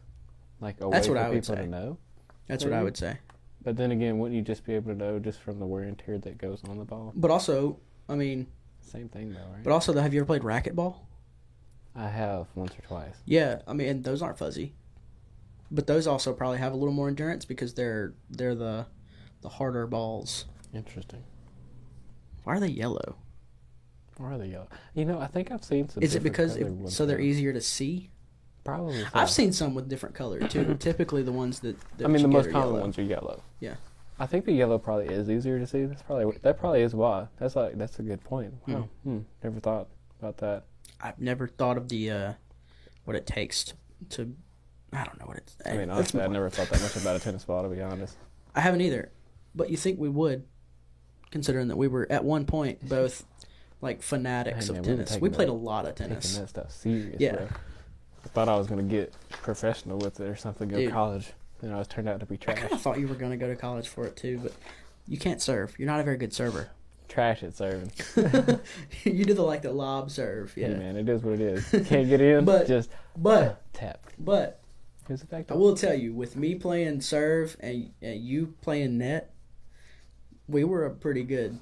like 0.64 0.80
a 0.80 0.88
That's 0.88 1.06
way 1.08 1.14
what 1.14 1.20
for 1.20 1.26
I 1.26 1.28
would 1.30 1.34
people 1.42 1.56
say. 1.56 1.62
to 1.62 1.68
know. 1.68 1.98
that's 2.48 2.64
what 2.64 2.72
I 2.72 2.76
Maybe. 2.78 2.84
would 2.84 2.96
say. 2.96 3.18
But 3.62 3.76
then 3.76 3.92
again, 3.92 4.18
wouldn't 4.18 4.36
you 4.36 4.42
just 4.42 4.64
be 4.66 4.74
able 4.74 4.92
to 4.92 4.98
know 4.98 5.18
just 5.18 5.40
from 5.40 5.58
the 5.58 5.64
wear 5.66 5.84
and 5.84 5.96
tear 5.98 6.18
that 6.18 6.36
goes 6.38 6.60
on 6.68 6.78
the 6.78 6.84
ball? 6.84 7.12
But 7.16 7.30
also, 7.30 7.78
I 8.08 8.14
mean, 8.14 8.46
Same 8.80 9.08
thing 9.08 9.32
though, 9.32 9.40
right? 9.52 9.62
but 9.62 9.72
also, 9.72 9.92
though, 9.92 10.02
have 10.02 10.12
you 10.12 10.20
ever 10.20 10.26
played 10.26 10.42
racquetball? 10.42 10.96
I 11.94 12.08
have 12.08 12.48
once 12.54 12.72
or 12.76 12.82
twice. 12.82 13.14
Yeah, 13.24 13.62
I 13.68 13.72
mean, 13.72 13.88
and 13.88 14.04
those 14.04 14.20
aren't 14.20 14.36
fuzzy, 14.38 14.74
but 15.70 15.86
those 15.86 16.06
also 16.06 16.32
probably 16.32 16.58
have 16.58 16.72
a 16.72 16.76
little 16.76 16.92
more 16.92 17.08
endurance 17.08 17.44
because 17.44 17.74
they're 17.74 18.12
they're 18.28 18.54
the 18.56 18.86
the 19.42 19.48
harder 19.48 19.86
balls. 19.86 20.44
Interesting. 20.74 21.22
Why 22.42 22.56
are 22.56 22.60
they 22.60 22.66
yellow? 22.68 23.16
Why 24.18 24.34
are 24.34 24.38
they 24.38 24.48
yellow? 24.48 24.68
You 24.94 25.04
know, 25.06 25.18
I 25.20 25.26
think 25.28 25.50
I've 25.50 25.64
seen 25.64 25.88
some. 25.88 26.02
Is 26.02 26.14
it 26.14 26.18
different 26.18 26.32
because 26.36 26.52
colored 26.54 26.66
it, 26.66 26.72
ones 26.72 26.96
so 26.96 27.06
they're 27.06 27.18
now. 27.18 27.24
easier 27.24 27.52
to 27.52 27.60
see? 27.60 28.10
Probably. 28.64 29.02
so. 29.02 29.08
I've 29.14 29.30
seen 29.30 29.52
some 29.52 29.74
with 29.74 29.88
different 29.88 30.14
color 30.14 30.40
too. 30.48 30.74
Typically, 30.80 31.22
the 31.22 31.32
ones 31.32 31.60
that, 31.60 31.76
that 31.98 32.04
I 32.04 32.08
mean, 32.08 32.22
the 32.22 32.28
get 32.28 32.32
most 32.32 32.46
are 32.48 32.52
common 32.52 32.68
yellow. 32.68 32.80
ones 32.80 32.98
are 32.98 33.02
yellow. 33.02 33.42
Yeah. 33.60 33.74
I 34.18 34.26
think 34.26 34.44
the 34.44 34.52
yellow 34.52 34.78
probably 34.78 35.06
is 35.08 35.28
easier 35.28 35.58
to 35.58 35.66
see. 35.66 35.84
That's 35.86 36.02
probably 36.02 36.38
that 36.42 36.58
probably 36.58 36.82
is 36.82 36.94
why. 36.94 37.26
That's 37.38 37.56
like 37.56 37.76
that's 37.76 37.98
a 37.98 38.02
good 38.02 38.22
point. 38.24 38.54
Wow. 38.66 38.88
Hmm. 39.02 39.18
Never 39.42 39.60
thought 39.60 39.88
about 40.20 40.38
that. 40.38 40.64
I've 41.00 41.18
never 41.20 41.46
thought 41.48 41.76
of 41.76 41.88
the 41.88 42.10
uh, 42.10 42.32
what 43.04 43.16
it 43.16 43.26
takes 43.26 43.64
to, 43.64 43.74
to 44.10 44.34
I 44.92 45.04
don't 45.04 45.18
know 45.18 45.26
what 45.26 45.36
it's. 45.38 45.56
I 45.66 45.72
mean, 45.76 45.90
honestly, 45.90 46.20
I 46.20 46.24
more- 46.26 46.34
never 46.34 46.50
thought 46.50 46.68
that 46.70 46.80
much 46.80 46.94
about 46.96 47.16
a 47.16 47.18
tennis 47.18 47.44
ball. 47.44 47.64
To 47.64 47.68
be 47.68 47.82
honest. 47.82 48.16
I 48.54 48.60
haven't 48.60 48.82
either, 48.82 49.10
but 49.54 49.68
you 49.70 49.76
think 49.76 49.98
we 49.98 50.08
would, 50.08 50.44
considering 51.32 51.66
that 51.68 51.76
we 51.76 51.88
were 51.88 52.06
at 52.08 52.24
one 52.24 52.46
point 52.46 52.88
both 52.88 53.24
like 53.80 54.00
fanatics 54.00 54.68
Hey, 54.68 54.70
of 54.70 54.74
man, 54.76 54.82
we 54.84 54.88
were 54.90 54.94
tennis. 54.96 55.08
taking 55.10 55.22
We 55.22 55.28
played 55.30 55.48
that- 55.48 55.52
a 55.52 55.54
lot 55.54 55.86
of 55.86 55.96
Taking 55.96 56.10
tennis. 56.12 56.38
that 56.38 56.48
stuff 56.48 56.70
serious. 56.70 57.16
Yeah. 57.18 57.34
Bro. 57.36 57.48
I 58.24 58.28
thought 58.28 58.48
I 58.48 58.56
was 58.56 58.66
gonna 58.66 58.82
get 58.82 59.12
professional 59.30 59.98
with 59.98 60.18
it 60.20 60.28
or 60.28 60.36
something. 60.36 60.68
Go 60.68 60.76
Dude. 60.76 60.88
to 60.88 60.92
college. 60.92 61.32
And 61.62 61.72
I 61.72 61.78
was 61.78 61.88
turned 61.88 62.08
out 62.08 62.20
to 62.20 62.26
be 62.26 62.34
I 62.34 62.38
trash. 62.38 62.58
kind 62.58 62.72
of 62.72 62.80
thought 62.82 62.98
you 63.00 63.08
were 63.08 63.14
going 63.14 63.30
to 63.30 63.38
go 63.38 63.46
to 63.48 63.56
college 63.56 63.88
for 63.88 64.04
it 64.04 64.16
too, 64.16 64.38
but 64.42 64.52
you 65.08 65.16
can't 65.16 65.40
serve. 65.40 65.74
You're 65.78 65.86
not 65.86 65.98
a 65.98 66.02
very 66.02 66.18
good 66.18 66.34
server. 66.34 66.68
trash 67.08 67.42
at 67.42 67.56
serving. 67.56 67.90
you 69.04 69.24
do 69.24 69.32
the 69.32 69.42
like 69.42 69.62
the 69.62 69.72
lob 69.72 70.10
serve, 70.10 70.52
yeah. 70.58 70.68
Hey, 70.68 70.74
man, 70.74 70.96
it 70.96 71.08
is 71.08 71.22
what 71.22 71.34
it 71.34 71.40
is. 71.40 71.66
Can't 71.88 72.06
get 72.08 72.20
in. 72.20 72.44
But- 72.44 72.66
just 72.66 72.90
But 73.16 73.62
tap. 73.72 74.04
but 74.18 74.60
Here's 75.08 75.20
the 75.20 75.26
fact. 75.26 75.50
I 75.52 75.54
will 75.54 75.74
tell 75.76 75.94
you, 75.94 76.12
with 76.12 76.36
me 76.36 76.54
playing 76.54 77.00
serve 77.00 77.56
and, 77.60 77.90
and 78.02 78.20
you 78.20 78.54
playing 78.60 78.98
net, 78.98 79.32
we 80.48 80.64
were 80.64 80.84
a 80.84 80.90
pretty 80.90 81.22
good 81.22 81.58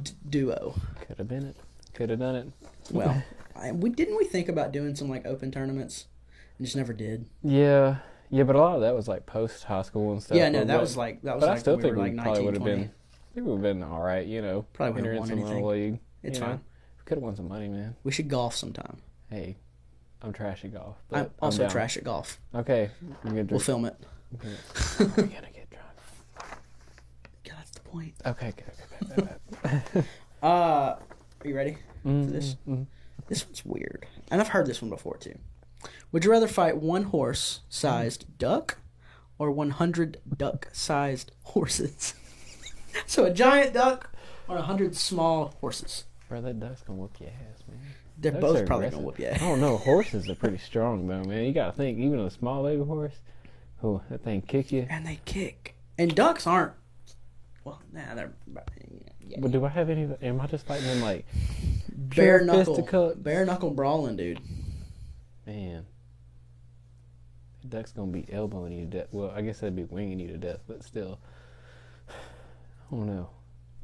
d- 0.00 0.12
duo. 0.28 0.74
Could 1.06 1.18
have 1.18 1.28
been 1.28 1.46
it. 1.46 1.56
Could 1.94 2.10
have 2.10 2.18
done 2.20 2.34
it. 2.36 2.46
Well, 2.92 3.22
I, 3.56 3.72
we 3.72 3.90
didn't 3.90 4.16
we 4.16 4.24
think 4.24 4.48
about 4.48 4.72
doing 4.72 4.94
some 4.94 5.08
like 5.08 5.26
open 5.26 5.50
tournaments, 5.50 6.06
and 6.58 6.66
just 6.66 6.76
never 6.76 6.92
did. 6.92 7.26
Yeah, 7.42 7.96
yeah, 8.30 8.44
but 8.44 8.56
a 8.56 8.58
lot 8.58 8.74
of 8.76 8.80
that 8.82 8.94
was 8.94 9.08
like 9.08 9.26
post 9.26 9.64
high 9.64 9.82
school 9.82 10.12
and 10.12 10.22
stuff. 10.22 10.36
yeah, 10.36 10.48
no, 10.48 10.64
that 10.64 10.80
was 10.80 10.96
like 10.96 11.22
that 11.22 11.34
was 11.36 11.40
But 11.42 11.48
I 11.48 11.52
like 11.52 11.60
still 11.60 11.76
we 11.76 11.82
think 11.82 11.96
we 11.96 12.02
like 12.02 12.16
probably 12.16 12.44
would 12.44 12.54
have 12.54 12.64
been. 12.64 12.80
I 12.80 13.34
think 13.34 13.46
we 13.46 13.52
would 13.52 13.64
have 13.64 13.76
been 13.78 13.82
all 13.82 14.02
right. 14.02 14.26
You 14.26 14.42
know, 14.42 14.66
Probably 14.72 15.02
wouldn't 15.02 15.12
have 15.14 15.20
won 15.20 15.28
some 15.28 15.38
anything. 15.40 15.66
league. 15.66 15.98
It's 16.22 16.38
you 16.38 16.44
know. 16.44 16.50
fine. 16.50 16.60
We 16.98 17.04
could 17.04 17.16
have 17.18 17.22
won 17.24 17.36
some 17.36 17.48
money, 17.48 17.68
man. 17.68 17.96
We 18.04 18.12
should 18.12 18.28
golf 18.28 18.54
sometime. 18.54 18.98
Hey, 19.30 19.56
I'm 20.22 20.32
trash 20.32 20.64
at 20.64 20.72
golf. 20.74 20.96
I'm 21.10 21.30
also 21.40 21.62
down. 21.62 21.70
trash 21.70 21.96
at 21.96 22.04
golf. 22.04 22.38
Okay, 22.54 22.90
We'll 23.24 23.58
film 23.58 23.86
it. 23.86 23.96
we're 24.42 24.98
gonna 25.06 25.26
get 25.52 25.68
drunk. 25.70 25.86
Yeah, 27.44 27.52
that's 27.56 27.70
the 27.72 27.80
point. 27.80 28.14
Okay, 28.24 28.52
good, 28.56 28.64
good, 29.08 29.16
good, 29.16 29.26
good, 29.64 29.82
good. 29.92 30.04
Uh, 30.42 30.96
are 31.44 31.48
you 31.48 31.54
ready? 31.54 31.76
Mm, 32.04 32.32
this? 32.32 32.56
mm, 32.68 32.78
mm. 32.78 32.86
This 33.28 33.44
one's 33.46 33.64
weird, 33.64 34.06
and 34.30 34.40
I've 34.40 34.48
heard 34.48 34.66
this 34.66 34.82
one 34.82 34.90
before 34.90 35.16
too. 35.16 35.38
Would 36.12 36.24
you 36.24 36.30
rather 36.30 36.48
fight 36.48 36.76
one 36.76 37.04
horse-sized 37.04 38.38
duck 38.38 38.78
or 39.38 39.50
100 39.50 40.18
duck-sized 40.36 41.32
horses? 41.42 42.14
so 43.06 43.24
a 43.24 43.30
giant 43.32 43.74
duck 43.74 44.10
or 44.48 44.56
100 44.56 44.94
small 44.94 45.54
horses. 45.60 46.04
Bro, 46.28 46.42
that 46.42 46.60
duck's 46.60 46.82
gonna 46.82 46.98
whoop 46.98 47.18
your 47.20 47.30
ass, 47.30 47.62
man. 47.68 47.78
They're 48.18 48.32
Ducks 48.32 48.42
both 48.42 48.56
are 48.58 48.66
probably 48.66 48.86
aggressive. 48.86 48.98
gonna 48.98 49.06
whoop 49.06 49.18
you. 49.18 49.28
I 49.30 49.38
don't 49.38 49.60
know. 49.60 49.76
Horses 49.84 50.28
are 50.28 50.34
pretty 50.34 50.58
strong 50.58 51.08
though, 51.08 51.24
man. 51.24 51.44
You 51.44 51.52
gotta 51.52 51.72
think, 51.72 51.98
even 51.98 52.20
a 52.20 52.30
small 52.30 52.62
baby 52.62 52.84
horse, 52.84 53.14
oh, 53.82 54.00
that 54.10 54.22
thing 54.22 54.42
kick 54.42 54.70
you. 54.70 54.86
And 54.88 55.06
they 55.06 55.20
kick. 55.24 55.74
And 55.98 56.14
ducks 56.14 56.46
aren't. 56.46 56.72
Well, 57.64 57.80
nah, 57.92 58.14
they're 58.14 58.32
yeah, 59.26 59.38
But 59.40 59.50
do 59.52 59.64
I 59.64 59.68
have 59.70 59.88
any? 59.90 60.08
Am 60.22 60.40
I 60.40 60.46
just 60.46 60.66
fighting 60.66 60.86
them 60.86 61.00
like 61.02 61.24
bare 61.96 62.38
pure 62.38 62.44
knuckle, 62.46 62.74
fisticuffs? 62.76 63.16
bare 63.16 63.44
knuckle 63.44 63.70
brawling, 63.70 64.16
dude. 64.16 64.40
Man, 65.46 65.86
the 67.62 67.68
duck's 67.68 67.92
gonna 67.92 68.12
be 68.12 68.26
elbowing 68.32 68.72
you 68.72 68.84
to 68.84 68.98
death. 68.98 69.06
Well, 69.12 69.32
I 69.34 69.42
guess 69.42 69.60
that'd 69.60 69.76
be 69.76 69.84
winging 69.84 70.20
you 70.20 70.28
to 70.28 70.38
death, 70.38 70.60
but 70.66 70.82
still, 70.82 71.18
I 72.08 72.12
don't 72.90 73.06
know. 73.06 73.28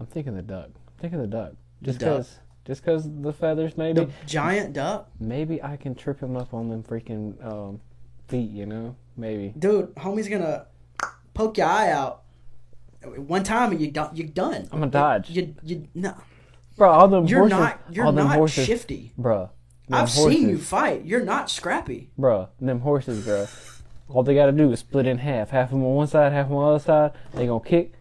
I'm 0.00 0.06
thinking 0.06 0.34
the 0.34 0.42
duck. 0.42 0.66
I'm 0.66 0.94
thinking 1.00 1.20
the 1.20 1.26
duck. 1.26 1.52
Just 1.82 2.00
cause, 2.00 2.38
just 2.64 2.84
cause 2.84 3.08
the 3.22 3.32
feathers, 3.32 3.76
maybe. 3.76 4.04
The 4.04 4.10
giant 4.26 4.72
duck, 4.72 5.08
Maybe 5.20 5.62
I 5.62 5.76
can 5.76 5.94
trip 5.94 6.20
him 6.20 6.36
up 6.36 6.54
on 6.54 6.68
them 6.68 6.82
freaking 6.82 7.44
um, 7.44 7.80
feet. 8.28 8.50
You 8.50 8.66
know, 8.66 8.96
maybe. 9.16 9.54
dude. 9.58 9.94
Homie's 9.96 10.28
gonna 10.28 10.66
poke 11.34 11.58
your 11.58 11.66
eye 11.66 11.90
out. 11.90 12.22
One 13.04 13.44
time 13.44 13.70
and 13.70 13.80
you 13.80 13.90
done. 13.92 14.10
you're 14.14 14.26
done. 14.26 14.68
I'm 14.72 14.80
gonna 14.80 14.90
dodge, 14.90 15.30
You 15.30 15.54
you 15.62 15.88
no. 15.94 16.14
Bro. 16.78 16.90
All 16.90 17.08
them 17.08 17.26
You're 17.26 17.40
horses, 17.40 17.58
not. 17.58 17.80
You're 17.90 18.06
all 18.06 18.12
them 18.12 18.26
not 18.28 18.36
horses, 18.36 18.64
shifty. 18.66 19.12
bro. 19.18 19.50
I've 19.90 20.10
seen 20.10 20.48
you 20.48 20.58
fight. 20.58 21.04
You're 21.04 21.24
not 21.24 21.50
scrappy. 21.50 22.10
bro. 22.16 22.48
them 22.60 22.80
horses, 22.80 23.26
bruh. 23.26 23.50
All 24.08 24.22
they 24.22 24.34
gotta 24.34 24.52
do 24.52 24.70
is 24.72 24.80
split 24.80 25.06
in 25.06 25.18
half. 25.18 25.50
Half 25.50 25.66
of 25.68 25.70
them 25.72 25.84
on 25.84 25.94
one 25.94 26.06
side, 26.06 26.32
half 26.32 26.44
of 26.46 26.50
them 26.50 26.58
on 26.58 26.64
the 26.68 26.74
other 26.76 26.84
side. 26.84 27.12
They 27.34 27.46
gonna 27.46 27.62
kick. 27.64 27.92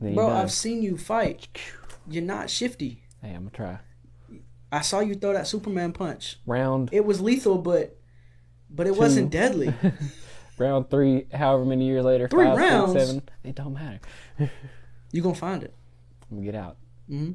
Then 0.00 0.14
Bro. 0.14 0.30
I've 0.30 0.52
seen 0.52 0.82
you 0.82 0.96
fight. 0.96 1.48
You're 2.08 2.22
not 2.22 2.48
shifty. 2.50 3.02
Hey, 3.20 3.30
I'm 3.30 3.48
gonna 3.48 3.50
try. 3.50 3.78
I 4.70 4.80
saw 4.82 5.00
you 5.00 5.14
throw 5.14 5.32
that 5.32 5.46
Superman 5.46 5.92
punch. 5.92 6.38
Round 6.46 6.90
It 6.92 7.04
was 7.04 7.20
lethal, 7.20 7.58
but 7.58 7.96
but 8.70 8.86
it 8.86 8.94
Two. 8.94 9.00
wasn't 9.00 9.30
deadly. 9.40 9.72
round 10.58 10.90
three, 10.90 11.26
however 11.32 11.64
many 11.64 11.86
years 11.86 12.04
later, 12.04 12.28
Three 12.28 12.44
five, 12.44 12.58
six, 12.58 12.70
rounds? 12.70 12.92
seven. 12.92 13.22
It 13.44 13.54
don't 13.54 13.74
matter. 13.74 14.00
You 15.10 15.22
gonna 15.22 15.34
find 15.34 15.62
it. 15.62 15.74
I'm 16.30 16.36
gonna 16.36 16.44
get 16.44 16.54
out. 16.54 16.76
hmm 17.08 17.32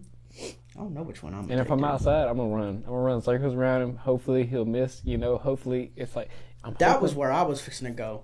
I 0.76 0.80
don't 0.80 0.94
know 0.94 1.04
which 1.04 1.22
one 1.22 1.34
I'm. 1.34 1.50
And 1.52 1.60
if 1.60 1.70
I'm 1.72 1.84
outside, 1.84 2.28
I'm 2.28 2.38
gonna 2.38 2.50
run. 2.50 2.68
I'm 2.68 2.82
gonna 2.84 2.98
run 2.98 3.22
circles 3.22 3.54
around 3.54 3.82
him. 3.84 3.96
Hopefully 3.98 4.46
he'll 4.46 4.66
miss. 4.66 5.02
You 5.06 5.18
know, 5.18 5.38
hopefully 5.38 5.92
it's 5.96 6.16
like 6.16 6.30
I'm 6.64 6.74
that 6.80 6.88
hoping- 6.94 7.02
was 7.04 7.16
where 7.16 7.32
I 7.32 7.44
was 7.44 7.62
fixing 7.62 7.88
to 7.88 7.94
go, 7.94 8.24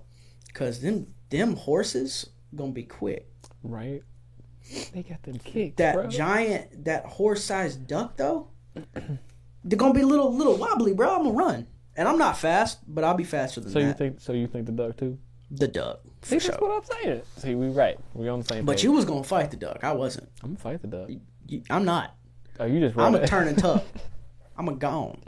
cause 0.54 0.80
them 0.80 1.14
them 1.30 1.54
horses 1.56 2.28
gonna 2.54 2.72
be 2.72 2.82
quick. 2.84 3.28
right. 3.62 4.02
They 4.92 5.02
got 5.02 5.22
them 5.24 5.38
kicks, 5.38 5.76
That 5.78 5.94
bro. 5.94 6.06
giant, 6.08 6.84
that 6.84 7.04
horse-sized 7.06 7.86
duck 7.88 8.16
though, 8.16 8.48
they're 9.64 9.76
gonna 9.76 9.94
be 9.94 10.02
little 10.04 10.32
little 10.34 10.56
wobbly, 10.56 10.92
bro. 10.92 11.08
I'm 11.16 11.22
gonna 11.24 11.32
run, 11.36 11.66
and 11.96 12.08
I'm 12.08 12.18
not 12.18 12.36
fast, 12.36 12.78
but 12.86 13.02
I'll 13.04 13.14
be 13.14 13.24
faster 13.24 13.60
than 13.60 13.72
that. 13.72 13.80
so 13.80 13.86
you 13.86 13.92
think? 13.94 14.20
So 14.20 14.32
you 14.32 14.46
think 14.46 14.66
the 14.66 14.72
duck 14.72 14.96
too? 14.96 15.18
the 15.52 15.66
duck, 15.66 16.00
See, 16.22 16.36
that's 16.36 16.44
sure. 16.44 16.54
what 16.60 16.70
I'm 16.70 17.02
saying. 17.02 17.22
See, 17.38 17.54
we 17.56 17.68
right. 17.70 17.98
We 18.14 18.28
on 18.28 18.38
the 18.40 18.44
same. 18.46 18.64
But 18.64 18.76
page. 18.76 18.84
you 18.84 18.92
was 18.92 19.04
gonna 19.04 19.24
fight 19.24 19.50
the 19.50 19.56
duck. 19.56 19.82
I 19.82 19.90
wasn't. 19.92 20.28
I'm 20.44 20.50
gonna 20.50 20.60
fight 20.60 20.82
the 20.82 20.86
duck. 20.88 21.08
You, 21.48 21.62
I'm 21.68 21.84
not. 21.84 22.14
Oh, 22.60 22.66
you 22.66 22.78
just 22.80 22.96
I'm 22.98 23.14
a 23.14 23.18
it. 23.18 23.26
turning 23.26 23.56
tuck. 23.56 23.84
I'm 24.56 24.68
a 24.68 24.74
gone. 24.74 25.18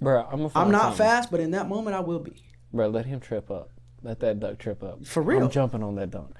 Bro, 0.00 0.26
I'm 0.32 0.38
gonna. 0.38 0.50
I'm 0.54 0.70
not 0.70 0.96
fast, 0.96 1.30
but 1.30 1.40
in 1.40 1.50
that 1.52 1.68
moment 1.68 1.94
I 1.94 2.00
will 2.00 2.18
be. 2.20 2.32
Bro, 2.72 2.88
let 2.88 3.04
him 3.06 3.20
trip 3.20 3.50
up. 3.50 3.70
Let 4.02 4.20
that 4.20 4.40
duck 4.40 4.58
trip 4.58 4.82
up. 4.82 5.06
For 5.06 5.22
real. 5.22 5.42
I'm 5.44 5.50
jumping 5.50 5.82
on 5.82 5.94
that 5.96 6.10
dunk. 6.10 6.34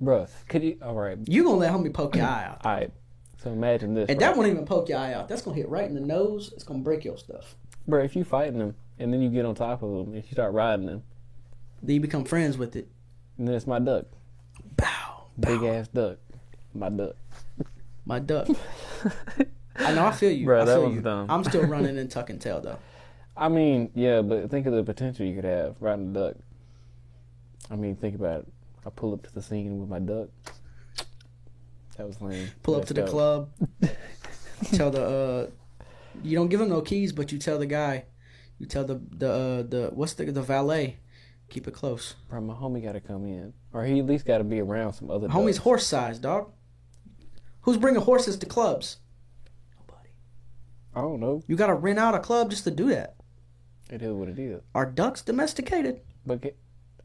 Bro, 0.00 0.26
could 0.48 0.62
you? 0.62 0.78
All 0.82 0.94
right, 0.94 1.18
You 1.26 1.44
gonna 1.44 1.56
let 1.56 1.72
homie 1.72 1.92
poke 1.92 2.16
your 2.16 2.26
eye 2.26 2.44
out, 2.44 2.64
all 2.64 2.72
right. 2.74 2.90
So 3.38 3.50
imagine 3.50 3.94
this. 3.94 4.08
and 4.08 4.18
bro. 4.18 4.28
that 4.28 4.36
won't 4.36 4.48
even 4.48 4.64
poke 4.64 4.88
your 4.88 4.98
eye 4.98 5.12
out. 5.14 5.28
That's 5.28 5.42
gonna 5.42 5.56
hit 5.56 5.68
right 5.68 5.84
in 5.88 5.94
the 5.94 6.00
nose. 6.00 6.52
It's 6.54 6.64
gonna 6.64 6.80
break 6.80 7.04
your 7.04 7.16
stuff. 7.18 7.54
Bro, 7.86 8.02
if 8.04 8.14
you 8.16 8.24
fighting 8.24 8.60
him 8.60 8.74
and 8.98 9.12
then 9.12 9.20
you 9.22 9.28
get 9.30 9.44
on 9.44 9.54
top 9.54 9.82
of 9.82 9.90
him 9.90 10.14
and 10.14 10.24
you 10.24 10.30
start 10.32 10.52
riding 10.52 10.86
him, 10.88 11.02
Then 11.82 11.94
you 11.96 12.00
become 12.00 12.24
friends 12.24 12.56
with 12.58 12.76
it. 12.76 12.88
and 13.38 13.46
then 13.48 13.54
it's 13.56 13.66
my 13.66 13.78
duck, 13.80 14.06
Bow, 14.76 15.24
big 15.38 15.62
ass 15.62 15.88
duck, 15.88 16.18
my 16.74 16.88
duck. 16.88 17.16
My 18.04 18.18
duck. 18.18 18.48
I 19.76 19.92
know. 19.94 20.06
I 20.06 20.12
feel 20.12 20.30
you. 20.30 20.44
Bro, 20.44 20.62
I 20.62 20.64
that 20.64 20.74
feel 20.74 20.86
was 20.86 20.94
you. 20.94 21.00
dumb. 21.00 21.30
I'm 21.30 21.44
still 21.44 21.62
running 21.66 21.98
and 21.98 22.10
tuck 22.10 22.30
and 22.30 22.40
tail 22.40 22.60
though. 22.60 22.78
I 23.36 23.48
mean, 23.48 23.90
yeah, 23.94 24.20
but 24.22 24.50
think 24.50 24.66
of 24.66 24.72
the 24.74 24.82
potential 24.82 25.24
you 25.24 25.34
could 25.34 25.44
have 25.44 25.76
riding 25.80 26.10
a 26.10 26.12
duck. 26.12 26.36
I 27.70 27.76
mean, 27.76 27.96
think 27.96 28.14
about 28.14 28.40
it. 28.40 28.48
I 28.84 28.90
pull 28.90 29.14
up 29.14 29.22
to 29.22 29.32
the 29.32 29.40
scene 29.42 29.78
with 29.78 29.88
my 29.88 30.00
duck. 30.00 30.28
That 31.96 32.06
was 32.06 32.20
lame. 32.20 32.48
Pull 32.62 32.74
up 32.74 32.84
to 32.86 32.94
the 32.94 33.02
dope. 33.02 33.10
club. 33.10 33.50
tell 34.72 34.90
the 34.90 35.02
uh, 35.02 35.84
you 36.22 36.36
don't 36.36 36.48
give 36.48 36.60
him 36.60 36.68
no 36.68 36.82
keys, 36.82 37.12
but 37.12 37.32
you 37.32 37.38
tell 37.38 37.58
the 37.58 37.66
guy. 37.66 38.04
You 38.58 38.66
tell 38.66 38.84
the 38.84 39.00
the 39.10 39.30
uh, 39.30 39.62
the 39.62 39.90
what's 39.94 40.14
the 40.14 40.24
the 40.24 40.42
valet. 40.42 40.98
Keep 41.48 41.68
it 41.68 41.74
close. 41.74 42.14
Bro, 42.28 42.40
my 42.42 42.54
homie 42.54 42.82
got 42.82 42.92
to 42.92 43.00
come 43.00 43.26
in, 43.26 43.52
or 43.72 43.84
he 43.84 43.98
at 44.00 44.06
least 44.06 44.24
got 44.24 44.38
to 44.38 44.44
be 44.44 44.60
around 44.60 44.94
some 44.94 45.10
other. 45.10 45.28
Homie's 45.28 45.56
ducks. 45.56 45.64
horse 45.64 45.86
size, 45.86 46.18
dog. 46.18 46.50
Who's 47.62 47.76
bringing 47.76 48.00
horses 48.02 48.36
to 48.38 48.46
clubs? 48.46 48.98
Nobody. 49.78 50.08
I 50.94 51.00
don't 51.00 51.20
know. 51.20 51.42
You 51.46 51.56
got 51.56 51.68
to 51.68 51.74
rent 51.74 51.98
out 51.98 52.14
a 52.14 52.18
club 52.18 52.50
just 52.50 52.64
to 52.64 52.70
do 52.70 52.88
that. 52.88 53.16
It 53.90 54.02
is 54.02 54.12
what 54.12 54.28
it 54.28 54.38
is. 54.38 54.62
Are 54.74 54.86
ducks 54.86 55.22
domesticated? 55.22 56.00
But 56.26 56.40
get, 56.40 56.56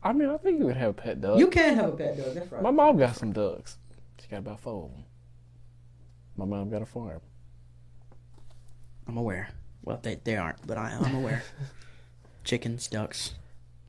I 0.04 0.14
mean, 0.14 0.30
I 0.30 0.38
think 0.38 0.60
you 0.60 0.66
would 0.66 0.78
have 0.78 0.92
a 0.92 0.94
pet 0.94 1.22
duck. 1.22 1.38
You 1.38 1.48
can 1.48 1.76
have 1.76 1.90
a 1.94 1.98
pet 1.98 2.18
dog. 2.18 2.34
That's 2.34 2.52
right. 2.52 2.62
My 2.62 2.72
mom 2.72 2.98
got 2.98 3.16
some 3.16 3.34
ducks. 3.34 3.78
She 4.22 4.28
got 4.30 4.38
about 4.40 4.60
four 4.60 4.86
of 4.86 4.92
them. 4.92 5.04
My 6.38 6.46
mom 6.46 6.70
got 6.70 6.82
a 6.82 6.86
farm. 6.86 7.20
I'm 9.08 9.18
aware. 9.18 9.50
Well, 9.84 10.00
they 10.02 10.16
they 10.24 10.36
aren't, 10.38 10.66
but 10.68 10.78
I, 10.78 10.90
I'm 11.02 11.16
aware. 11.16 11.44
Chickens, 12.44 12.88
ducks, 12.88 13.34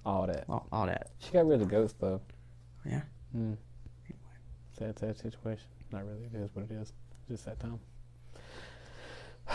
All 0.07 0.26
that. 0.26 0.44
all, 0.48 0.66
all 0.72 0.87
that. 0.87 1.11
She 1.18 1.31
got 1.33 1.46
rid 1.46 1.61
of 1.61 1.68
the 1.68 1.72
ghost 1.74 1.96
though. 2.00 2.20
Yeah. 2.85 3.02
Hmm. 3.33 3.54
Sad, 4.78 4.98
sad 4.98 5.18
situation. 5.18 5.66
Not 5.90 6.05
really. 6.07 6.24
It 6.33 6.37
is 6.37 6.51
what 6.55 6.66
it 6.70 6.72
is. 6.72 6.92
Just 7.29 7.44
that 7.46 7.59
time. 7.61 7.81
I 9.48 9.55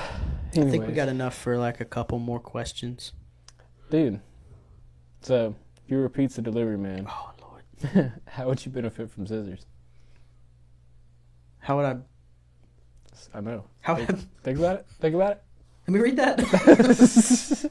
think 0.52 0.86
we 0.88 0.94
got 0.94 1.10
enough 1.10 1.36
for 1.36 1.58
like 1.58 1.80
a 1.80 1.86
couple 1.86 2.20
more 2.20 2.40
questions. 2.40 3.14
Dude, 3.90 4.20
so 5.22 5.56
if 5.84 5.92
you 5.92 5.98
were 5.98 6.06
a 6.06 6.10
pizza 6.10 6.42
delivery 6.42 6.78
man, 6.78 7.06
Oh 7.08 7.32
Lord, 7.42 8.12
how 8.28 8.48
would 8.48 8.66
you 8.66 8.72
benefit 8.72 9.12
from 9.12 9.28
scissors? 9.28 9.66
how 11.60 11.78
would 11.78 11.86
I? 11.86 11.98
I 13.34 13.40
know. 13.42 13.64
How 13.82 13.94
I, 13.96 14.06
Think, 14.06 14.20
think 14.44 14.60
about 14.60 14.76
it. 14.78 14.86
Think 15.00 15.16
about 15.16 15.32
it. 15.34 15.44
let 15.88 15.94
me 15.94 16.00
read 16.00 16.18
that. 16.18 16.40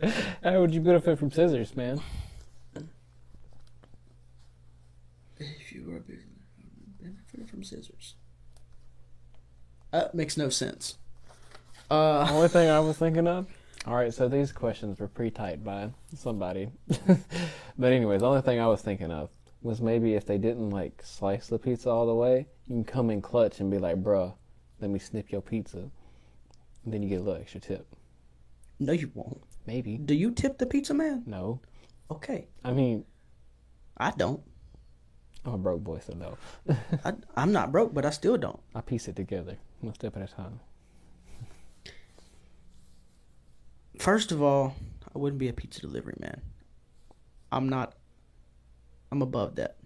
how 0.42 0.60
would 0.60 0.74
you 0.74 0.80
benefit 0.80 1.18
from 1.18 1.30
scissors, 1.30 1.74
man? 1.76 2.00
if 5.38 5.72
you 5.72 5.84
were 5.86 5.96
a 5.96 6.00
business, 6.00 6.26
benefit 7.00 7.47
from 7.58 7.64
scissors. 7.64 8.14
That 9.90 10.14
makes 10.14 10.36
no 10.36 10.48
sense. 10.48 10.96
Uh, 11.90 12.28
Only 12.30 12.48
thing 12.48 12.68
I 12.68 12.78
was 12.80 12.96
thinking 12.98 13.26
of. 13.26 13.46
All 13.86 13.94
right, 13.96 14.12
so 14.12 14.28
these 14.28 14.52
questions 14.52 14.98
were 15.00 15.08
pre-typed 15.08 15.64
by 15.64 15.90
somebody, 16.14 16.68
but 17.78 17.92
anyways, 17.92 18.20
the 18.20 18.26
only 18.26 18.42
thing 18.42 18.60
I 18.60 18.66
was 18.66 18.82
thinking 18.82 19.10
of 19.10 19.30
was 19.62 19.80
maybe 19.80 20.14
if 20.14 20.26
they 20.26 20.36
didn't 20.36 20.70
like 20.70 21.00
slice 21.02 21.46
the 21.48 21.58
pizza 21.58 21.88
all 21.88 22.06
the 22.06 22.14
way, 22.14 22.46
you 22.68 22.74
can 22.74 22.84
come 22.84 23.08
in 23.10 23.22
clutch 23.22 23.60
and 23.60 23.70
be 23.70 23.78
like, 23.78 24.02
"Bruh, 24.02 24.34
let 24.80 24.90
me 24.90 24.98
snip 24.98 25.30
your 25.32 25.40
pizza," 25.40 25.78
and 26.84 26.92
then 26.92 27.02
you 27.02 27.08
get 27.08 27.20
a 27.20 27.22
little 27.22 27.40
extra 27.40 27.60
tip. 27.60 27.86
no, 28.78 28.92
you 28.92 29.10
won't. 29.14 29.40
Maybe. 29.66 29.96
Do 29.96 30.14
you 30.14 30.32
tip 30.32 30.58
the 30.58 30.66
pizza 30.66 30.92
man? 30.94 31.22
No, 31.26 31.60
Okay, 32.10 32.48
I 32.64 32.72
mean 32.72 33.04
I 33.96 34.10
don't. 34.10 34.42
I'm 35.48 35.54
a 35.54 35.58
broke 35.58 35.82
boy, 35.82 36.00
so 36.06 36.14
no. 36.14 36.36
I, 37.04 37.12
I'm 37.36 37.52
not 37.52 37.72
broke, 37.72 37.94
but 37.94 38.04
I 38.04 38.10
still 38.10 38.36
don't. 38.36 38.60
I 38.74 38.80
piece 38.80 39.08
it 39.08 39.16
together 39.16 39.56
one 39.80 39.94
step 39.94 40.16
at 40.16 40.30
a 40.30 40.34
time. 40.34 40.60
First 43.98 44.30
of 44.32 44.42
all, 44.42 44.74
I 45.14 45.18
wouldn't 45.18 45.38
be 45.38 45.48
a 45.48 45.52
pizza 45.52 45.80
delivery 45.80 46.14
man. 46.20 46.40
I'm 47.50 47.68
not. 47.68 47.94
I'm 49.10 49.22
above 49.22 49.56
that. 49.56 49.76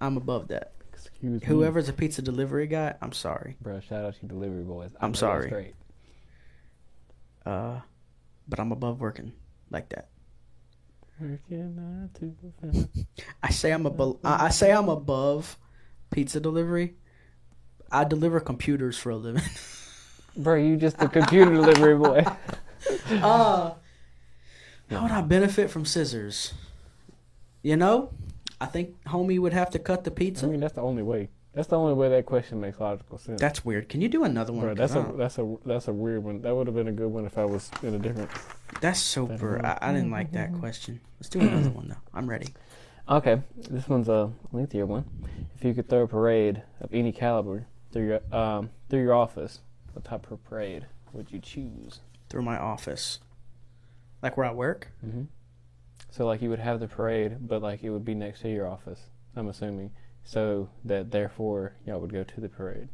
I'm 0.00 0.16
above 0.16 0.48
that. 0.48 0.72
Excuse 0.92 1.40
me, 1.40 1.46
Whoever's 1.46 1.88
a 1.88 1.92
pizza 1.92 2.20
delivery 2.22 2.66
guy, 2.66 2.94
I'm 3.00 3.12
sorry. 3.12 3.56
bro. 3.60 3.80
Shout 3.80 4.04
out 4.04 4.14
to 4.20 4.26
delivery 4.26 4.64
boys. 4.64 4.90
I 5.00 5.04
I'm 5.04 5.14
sorry. 5.14 5.48
Great. 5.48 5.74
Uh, 7.46 7.80
but 8.48 8.58
I'm 8.58 8.72
above 8.72 9.00
working 9.00 9.32
like 9.70 9.88
that. 9.90 10.08
Working 10.08 10.16
nine 10.56 10.86
to 10.86 10.96
five. 10.96 11.05
I 13.42 13.50
say 13.50 13.70
I'm 13.70 13.86
above. 13.86 14.18
I 14.24 14.46
I 14.46 14.48
say 14.50 14.72
I'm 14.72 14.88
above 14.88 15.58
pizza 16.10 16.40
delivery. 16.40 16.94
I 17.90 18.04
deliver 18.04 18.40
computers 18.40 18.98
for 18.98 19.10
a 19.10 19.16
living. 19.16 19.42
Bro, 20.36 20.56
you 20.56 20.76
just 20.76 21.00
a 21.00 21.08
computer 21.08 21.52
delivery 21.52 21.96
boy. 21.96 22.24
Uh, 23.10 23.74
how 24.90 25.02
would 25.02 25.10
I 25.10 25.20
benefit 25.20 25.70
from 25.70 25.84
scissors? 25.84 26.54
You 27.62 27.76
know, 27.76 28.10
I 28.60 28.66
think 28.66 29.02
homie 29.06 29.40
would 29.40 29.52
have 29.52 29.70
to 29.70 29.80
cut 29.80 30.04
the 30.04 30.12
pizza. 30.12 30.46
I 30.46 30.48
mean, 30.48 30.60
that's 30.60 30.74
the 30.74 30.82
only 30.82 31.02
way. 31.02 31.30
That's 31.56 31.68
the 31.68 31.78
only 31.78 31.94
way 31.94 32.10
that 32.10 32.26
question 32.26 32.60
makes 32.60 32.78
logical 32.78 33.16
sense. 33.16 33.40
That's 33.40 33.64
weird. 33.64 33.88
Can 33.88 34.02
you 34.02 34.08
do 34.10 34.24
another 34.24 34.52
one? 34.52 34.60
Bro, 34.66 34.74
'Cause 34.74 34.78
that's 34.92 34.94
I 34.94 35.00
a 35.00 35.02
don't- 35.04 35.16
that's 35.18 35.38
a 35.38 35.56
that's 35.64 35.88
a 35.88 35.92
weird 35.92 36.22
one. 36.22 36.42
That 36.42 36.54
would 36.54 36.66
have 36.66 36.76
been 36.76 36.88
a 36.88 36.92
good 36.92 37.08
one 37.08 37.24
if 37.24 37.38
I 37.38 37.46
was 37.46 37.70
in 37.82 37.94
a 37.94 37.98
different. 37.98 38.30
that's 38.82 39.00
super. 39.00 39.64
I, 39.64 39.78
I 39.80 39.92
didn't 39.94 40.10
like 40.10 40.32
that 40.32 40.52
question. 40.52 41.00
Let's 41.18 41.30
do 41.30 41.40
another 41.40 41.70
one 41.70 41.88
though. 41.88 41.96
I'm 42.12 42.28
ready. 42.28 42.48
Okay, 43.08 43.40
this 43.56 43.88
one's 43.88 44.08
a 44.08 44.30
lengthier 44.52 44.84
one. 44.84 45.06
If 45.56 45.64
you 45.64 45.72
could 45.72 45.88
throw 45.88 46.02
a 46.02 46.08
parade 46.08 46.62
of 46.80 46.92
any 46.92 47.10
caliber 47.10 47.66
through 47.90 48.06
your 48.06 48.20
um 48.36 48.68
through 48.90 49.02
your 49.02 49.14
office, 49.14 49.60
what 49.94 50.04
type 50.04 50.30
of 50.30 50.44
parade 50.44 50.84
would 51.14 51.32
you 51.32 51.38
choose? 51.40 52.00
Through 52.28 52.42
my 52.42 52.58
office, 52.58 53.20
like 54.22 54.36
where 54.36 54.44
I 54.46 54.52
work. 54.52 54.88
hmm 55.00 55.22
So 56.10 56.26
like 56.26 56.42
you 56.42 56.50
would 56.50 56.58
have 56.58 56.80
the 56.80 56.88
parade, 56.88 57.48
but 57.48 57.62
like 57.62 57.82
it 57.82 57.88
would 57.88 58.04
be 58.04 58.14
next 58.14 58.40
to 58.42 58.50
your 58.50 58.66
office. 58.68 59.08
I'm 59.34 59.48
assuming, 59.48 59.92
so 60.26 60.68
that 60.84 61.12
therefore 61.12 61.76
y'all 61.86 62.00
would 62.00 62.12
go 62.12 62.24
to 62.24 62.40
the 62.40 62.48
parade. 62.48 62.88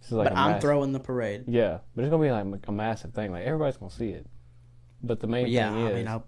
This 0.00 0.08
is 0.08 0.12
like 0.12 0.28
but 0.28 0.36
I'm 0.36 0.52
mass- 0.52 0.62
throwing 0.62 0.92
the 0.92 1.00
parade. 1.00 1.44
Yeah, 1.48 1.78
but 1.96 2.04
it's 2.04 2.10
gonna 2.10 2.22
be 2.22 2.30
like 2.30 2.68
a 2.68 2.72
massive 2.72 3.14
thing. 3.14 3.32
Like 3.32 3.44
everybody's 3.44 3.78
gonna 3.78 3.90
see 3.90 4.10
it. 4.10 4.26
But 5.02 5.20
the 5.20 5.26
main 5.26 5.46
yeah, 5.48 5.72
thing 5.72 5.86
is 5.86 5.90
I 5.90 5.94
mean, 5.94 6.08
I, 6.08 6.16
I 6.16 6.20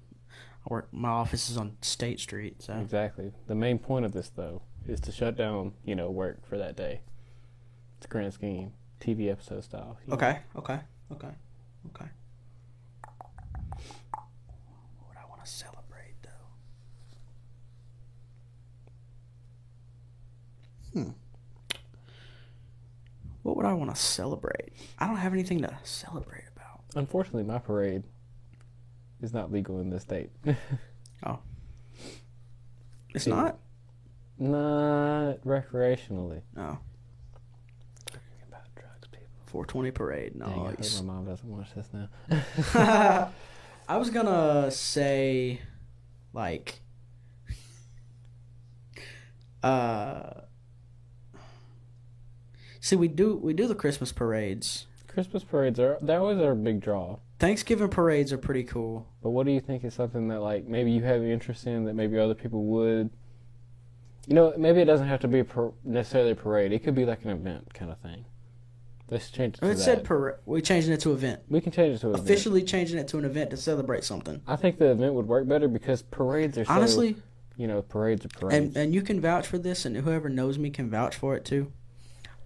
work. 0.69 0.89
My 0.91 1.11
office 1.11 1.51
is 1.51 1.59
on 1.59 1.77
State 1.83 2.19
Street, 2.19 2.63
so 2.63 2.73
exactly 2.75 3.33
the 3.47 3.55
main 3.55 3.79
point 3.79 4.07
of 4.07 4.13
this 4.13 4.31
though 4.31 4.63
is 4.89 5.01
to 5.01 5.13
shut 5.13 5.37
down 5.37 5.75
you 5.85 5.95
know 5.95 6.11
work 6.11 6.47
for 6.49 6.57
that 6.57 6.77
day. 6.77 7.03
It's 7.99 8.07
a 8.07 8.09
grand 8.09 8.33
scheme, 8.33 8.73
TV 9.01 9.31
episode 9.31 9.65
style. 9.65 9.99
you 10.05 10.11
know. 10.11 10.17
okay, 10.17 10.39
okay, 10.57 10.81
okay, 11.13 11.35
okay. 11.95 12.07
What 14.13 15.09
would 15.09 15.19
I 15.19 15.29
want 15.29 15.45
to 15.45 15.51
celebrate 15.51 16.15
though? 16.23 16.31
Hmm. 20.95 21.11
What 23.43 23.57
would 23.57 23.67
I 23.67 23.75
want 23.75 23.95
to 23.95 24.01
celebrate? 24.01 24.73
I 24.99 25.07
don't 25.07 25.17
have 25.17 25.33
anything 25.35 25.61
to 25.63 25.77
celebrate 25.83 26.45
about. 26.57 26.81
Unfortunately, 26.97 27.43
my 27.43 27.59
parade 27.59 28.05
is 29.21 29.35
not 29.35 29.53
legal 29.53 29.81
in 29.81 29.91
this 29.91 30.03
state. 30.03 30.31
Oh, 31.27 31.39
it's 33.15 33.27
Yeah. 33.27 33.35
not. 33.35 33.59
not 34.39 35.41
recreationally. 35.43 36.43
No. 36.55 36.79
Talking 38.05 38.21
about 38.47 38.63
drugs, 38.75 39.09
people. 39.11 39.27
420 39.47 39.91
parade. 39.93 40.39
Dang, 40.39 40.49
I 40.49 40.55
hope 40.55 40.79
my 40.97 41.01
mom 41.15 41.25
doesn't 41.25 41.49
watch 41.49 41.69
this 41.75 41.89
now. 41.95 42.09
I 43.89 43.97
was 43.97 44.11
gonna 44.11 44.71
say, 44.71 45.63
like, 46.35 46.81
uh, 49.63 50.43
see, 52.85 52.97
we 52.97 53.09
do 53.09 53.37
we 53.37 53.53
do 53.55 53.67
the 53.67 53.75
Christmas 53.75 54.13
parades. 54.13 54.87
Christmas 55.09 55.45
parades 55.45 55.79
are 55.81 55.99
that 56.03 56.21
was 56.21 56.39
our 56.39 56.55
big 56.55 56.81
draw. 56.81 57.19
Thanksgiving 57.39 57.89
parades 57.89 58.33
are 58.33 58.39
pretty 58.39 58.65
cool. 58.65 59.07
But 59.23 59.31
what 59.31 59.47
do 59.47 59.53
you 59.53 59.61
think 59.61 59.85
is 59.85 59.95
something 59.95 60.29
that 60.29 60.41
like 60.41 60.67
maybe 60.67 60.91
you 60.93 61.03
have 61.03 61.23
interest 61.23 61.67
in 61.67 61.85
that 61.85 61.95
maybe 61.95 62.19
other 62.19 62.35
people 62.35 62.65
would? 62.65 63.11
You 64.27 64.35
know, 64.35 64.55
maybe 64.57 64.81
it 64.81 64.87
doesn't 64.87 65.07
have 65.09 65.21
to 65.21 65.29
be 65.29 65.41
a 65.41 65.45
par- 65.45 65.73
necessarily 65.85 66.31
a 66.31 66.35
parade. 66.35 66.73
It 66.73 66.83
could 66.83 66.95
be 66.95 67.05
like 67.05 67.25
an 67.25 67.31
event 67.31 67.75
kind 67.75 67.91
of 67.91 67.99
thing. 68.01 68.25
Let's 69.11 69.31
change 69.31 69.57
it 69.57 69.61
to 69.61 69.67
It 69.67 69.75
that. 69.75 69.81
said 69.83 70.05
parade. 70.05 70.37
We 70.47 70.63
changing 70.63 70.93
it 70.95 71.01
to 71.01 71.13
event. 71.13 71.43
we 71.49 71.61
can 71.61 71.73
change 71.73 71.95
it 71.97 72.01
to 72.01 72.07
an 72.09 72.15
event. 72.15 72.25
Officially 72.29 72.63
changing 72.63 72.99
it 72.99 73.07
to 73.09 73.19
an 73.19 73.25
event 73.27 73.51
to 73.51 73.57
celebrate 73.59 74.03
something. 74.03 74.41
I 74.47 74.57
think 74.57 74.79
the 74.79 74.91
event 74.91 75.13
would 75.15 75.29
work 75.29 75.47
better 75.47 75.69
because 75.69 76.01
parades 76.03 76.57
are 76.57 76.65
so, 76.65 76.73
Honestly, 76.73 77.17
you 77.57 77.67
know, 77.69 77.83
parades 77.83 78.25
are 78.25 78.29
parades. 78.29 78.57
and 78.57 78.77
and 78.77 78.95
you 78.95 79.03
can 79.03 79.21
vouch 79.21 79.47
for 79.47 79.59
this, 79.59 79.85
and 79.85 79.95
whoever 79.99 80.29
knows 80.31 80.59
me 80.59 80.71
can 80.71 80.89
vouch 80.91 81.15
for 81.15 81.37
it 81.37 81.45
too. 81.45 81.71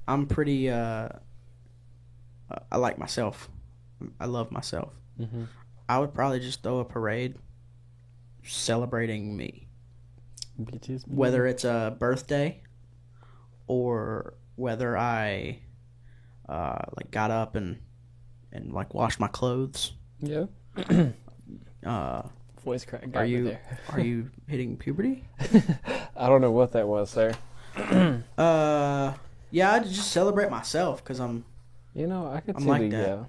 I'm 0.09 0.27
pretty. 0.27 0.69
uh 0.71 1.09
I 2.73 2.77
like 2.79 2.99
myself. 2.99 3.49
I 4.19 4.27
love 4.27 4.51
myself. 4.51 4.93
hmm 5.17 5.45
I 5.89 5.99
would 5.99 6.13
probably 6.15 6.41
just 6.41 6.63
throw 6.63 6.79
a 6.81 6.85
parade 6.85 7.37
celebrating 8.43 9.37
me, 9.37 9.69
Bitches. 10.61 11.07
whether 11.09 11.47
it's 11.47 11.65
a 11.65 11.97
birthday 11.99 12.63
or 13.67 14.35
whether 14.57 14.97
I 14.99 15.61
uh, 16.49 16.83
like 16.97 17.11
got 17.11 17.31
up 17.31 17.55
and 17.57 17.79
and 18.53 18.73
like 18.73 18.93
washed 18.95 19.21
my 19.21 19.29
clothes. 19.29 19.93
yeah, 20.21 20.45
Uh, 21.87 22.23
voice 22.65 22.85
crack. 22.85 23.11
got 23.11 23.21
Are 23.23 23.27
you 23.27 23.57
are 23.93 24.01
you 24.01 24.31
hitting 24.47 24.77
puberty? 24.77 25.25
I 26.17 26.29
don't 26.29 26.41
know 26.41 26.51
what 26.53 26.73
that 26.73 26.87
was, 26.89 27.11
sir. 27.11 27.33
Uh, 28.39 29.15
yeah, 29.51 29.73
I 29.73 29.79
just 29.81 30.11
celebrate 30.13 30.51
myself 30.51 31.03
because 31.03 31.21
I'm. 31.21 31.45
You 31.95 32.07
know, 32.07 32.29
I 32.29 32.41
could 32.41 32.57
I'm 32.57 32.63
see 32.63 32.69
like 32.69 32.83
the 32.83 32.97
that. 32.97 33.09
yeah. 33.09 33.25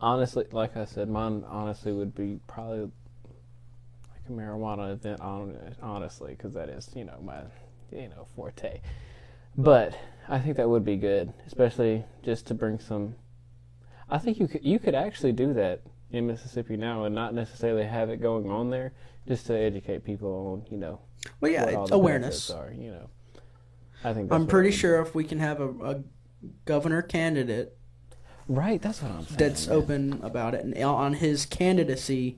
Honestly, 0.00 0.44
like 0.52 0.76
I 0.76 0.84
said, 0.84 1.08
mine 1.08 1.44
honestly 1.48 1.92
would 1.92 2.14
be 2.14 2.40
probably 2.48 2.80
like 2.80 4.22
a 4.28 4.32
marijuana 4.32 4.92
event. 4.92 5.20
Honestly, 5.20 6.32
because 6.34 6.54
that 6.54 6.68
is 6.68 6.90
you 6.94 7.04
know 7.04 7.18
my 7.22 7.40
you 7.92 8.08
know 8.08 8.26
forte. 8.34 8.80
But 9.56 9.96
I 10.28 10.38
think 10.38 10.56
that 10.56 10.68
would 10.68 10.84
be 10.84 10.96
good, 10.96 11.32
especially 11.46 12.04
just 12.22 12.46
to 12.48 12.54
bring 12.54 12.78
some. 12.80 13.14
I 14.10 14.18
think 14.18 14.38
you 14.40 14.48
could 14.48 14.64
you 14.64 14.78
could 14.78 14.94
actually 14.94 15.32
do 15.32 15.54
that 15.54 15.80
in 16.10 16.26
Mississippi 16.26 16.76
now 16.76 17.04
and 17.04 17.14
not 17.14 17.32
necessarily 17.32 17.84
have 17.84 18.10
it 18.10 18.20
going 18.20 18.50
on 18.50 18.70
there, 18.70 18.92
just 19.26 19.46
to 19.46 19.54
educate 19.56 20.04
people 20.04 20.30
on 20.52 20.66
you 20.70 20.76
know 20.78 20.98
Well, 21.40 21.50
yeah, 21.52 21.64
what 21.64 21.74
all 21.74 21.86
the 21.86 21.94
awareness. 21.94 22.50
are. 22.50 22.72
You 22.72 22.90
know, 22.90 23.10
I 24.04 24.12
think 24.14 24.32
I'm 24.32 24.46
pretty 24.46 24.68
I 24.68 24.70
would- 24.70 24.78
sure 24.78 25.00
if 25.02 25.14
we 25.14 25.24
can 25.24 25.38
have 25.38 25.60
a, 25.60 25.68
a 25.84 26.02
governor 26.64 27.02
candidate 27.02 27.76
Right, 28.48 28.82
that's 28.82 29.00
what 29.00 29.12
I'm 29.12 29.22
saying. 29.24 29.36
that's 29.38 29.68
man. 29.68 29.76
open 29.76 30.20
about 30.22 30.54
it, 30.54 30.64
and 30.64 30.76
on 30.82 31.14
his 31.14 31.46
candidacy 31.46 32.36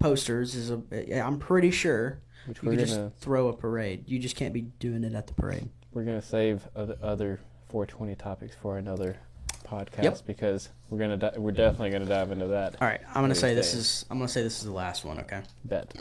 posters 0.00 0.54
is 0.56 0.70
a. 0.70 0.82
I'm 1.20 1.38
pretty 1.38 1.70
sure 1.70 2.20
Which 2.46 2.60
you 2.62 2.70
could 2.70 2.78
just 2.80 3.00
throw 3.20 3.46
a 3.48 3.52
parade. 3.52 4.04
You 4.08 4.18
just 4.18 4.34
can't 4.36 4.52
be 4.52 4.62
doing 4.62 5.04
it 5.04 5.14
at 5.14 5.28
the 5.28 5.34
parade. 5.34 5.68
we're 5.92 6.02
gonna 6.04 6.20
save 6.20 6.66
other, 6.74 6.96
other 7.00 7.40
420 7.68 8.16
topics 8.16 8.56
for 8.60 8.78
another 8.78 9.16
podcast 9.64 10.02
Yep. 10.02 10.26
because 10.26 10.70
we're 10.90 10.98
gonna 10.98 11.16
di- 11.16 11.38
we're 11.38 11.52
definitely 11.52 11.90
gonna 11.90 12.06
dive 12.06 12.32
into 12.32 12.48
that. 12.48 12.74
All 12.82 12.88
right, 12.88 13.00
I'm 13.14 13.22
gonna 13.22 13.34
say 13.36 13.54
this 13.54 13.74
is. 13.74 14.04
I'm 14.10 14.18
gonna 14.18 14.26
say 14.28 14.42
this 14.42 14.58
is 14.58 14.64
the 14.64 14.72
last 14.72 15.04
one. 15.04 15.20
Okay. 15.20 15.42
Bet. 15.64 15.94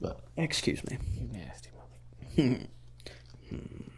But 0.00 0.18
excuse 0.38 0.82
me. 0.90 0.96
You 1.20 1.28
nasty 1.28 1.68
mother. 2.48 2.58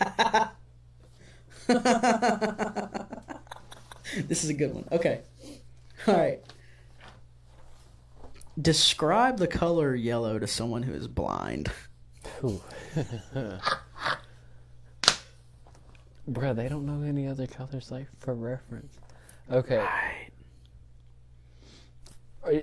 This 4.28 4.44
is 4.44 4.50
a 4.50 4.54
good 4.54 4.72
one. 4.74 4.84
Okay. 4.92 5.22
All 6.06 6.14
right. 6.14 6.40
Describe 8.60 9.38
the 9.38 9.48
color 9.48 9.94
yellow 9.94 10.38
to 10.38 10.46
someone 10.46 10.84
who 10.84 10.92
is 10.94 11.08
blind. 11.08 11.70
Bruh, 16.30 16.54
they 16.54 16.68
don't 16.68 16.86
know 16.86 17.02
any 17.06 17.26
other 17.26 17.46
colors 17.46 17.90
like 17.90 18.06
for 18.20 18.34
reference. 18.34 18.94
Okay, 19.50 19.76
Right. 19.78 20.30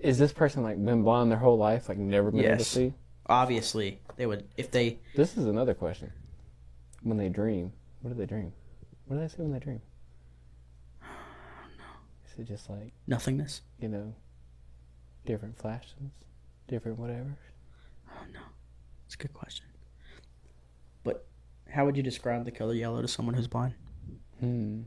is 0.03 0.17
this 0.17 0.31
person 0.33 0.63
like 0.63 0.83
been 0.83 1.03
blind 1.03 1.29
their 1.31 1.37
whole 1.37 1.57
life, 1.57 1.89
like 1.89 1.97
never 1.99 2.31
been 2.31 2.39
able 2.39 2.51
to 2.53 2.57
Yes. 2.59 2.67
see? 2.67 2.93
Obviously, 3.27 3.99
they 4.15 4.25
would 4.25 4.47
if 4.57 4.71
they. 4.71 4.99
This 5.15 5.37
is 5.37 5.45
another 5.45 5.73
question. 5.75 6.11
When 7.03 7.17
they 7.17 7.29
dream, 7.29 7.71
what 8.01 8.11
do 8.11 8.17
they 8.17 8.25
dream? 8.25 8.53
What 9.07 9.15
do 9.17 9.21
they 9.21 9.27
say 9.27 9.35
when 9.37 9.51
they 9.53 9.59
dream? 9.59 9.81
Is 12.33 12.39
it 12.39 12.47
just 12.47 12.69
like 12.69 12.93
Nothingness. 13.07 13.61
you 13.79 13.87
know, 13.89 14.13
different 15.25 15.57
flashes, 15.57 15.93
different 16.67 16.97
whatever? 16.99 17.37
Oh 18.09 18.23
no, 18.33 18.39
it's 19.05 19.15
a 19.15 19.17
good 19.17 19.33
question. 19.33 19.65
But 21.03 21.25
how 21.69 21.85
would 21.85 21.97
you 21.97 22.03
describe 22.03 22.45
the 22.45 22.51
color 22.51 22.73
yellow 22.73 23.01
to 23.01 23.07
someone 23.07 23.35
who's 23.35 23.47
blind? 23.47 23.73
Hmm. 24.39 24.81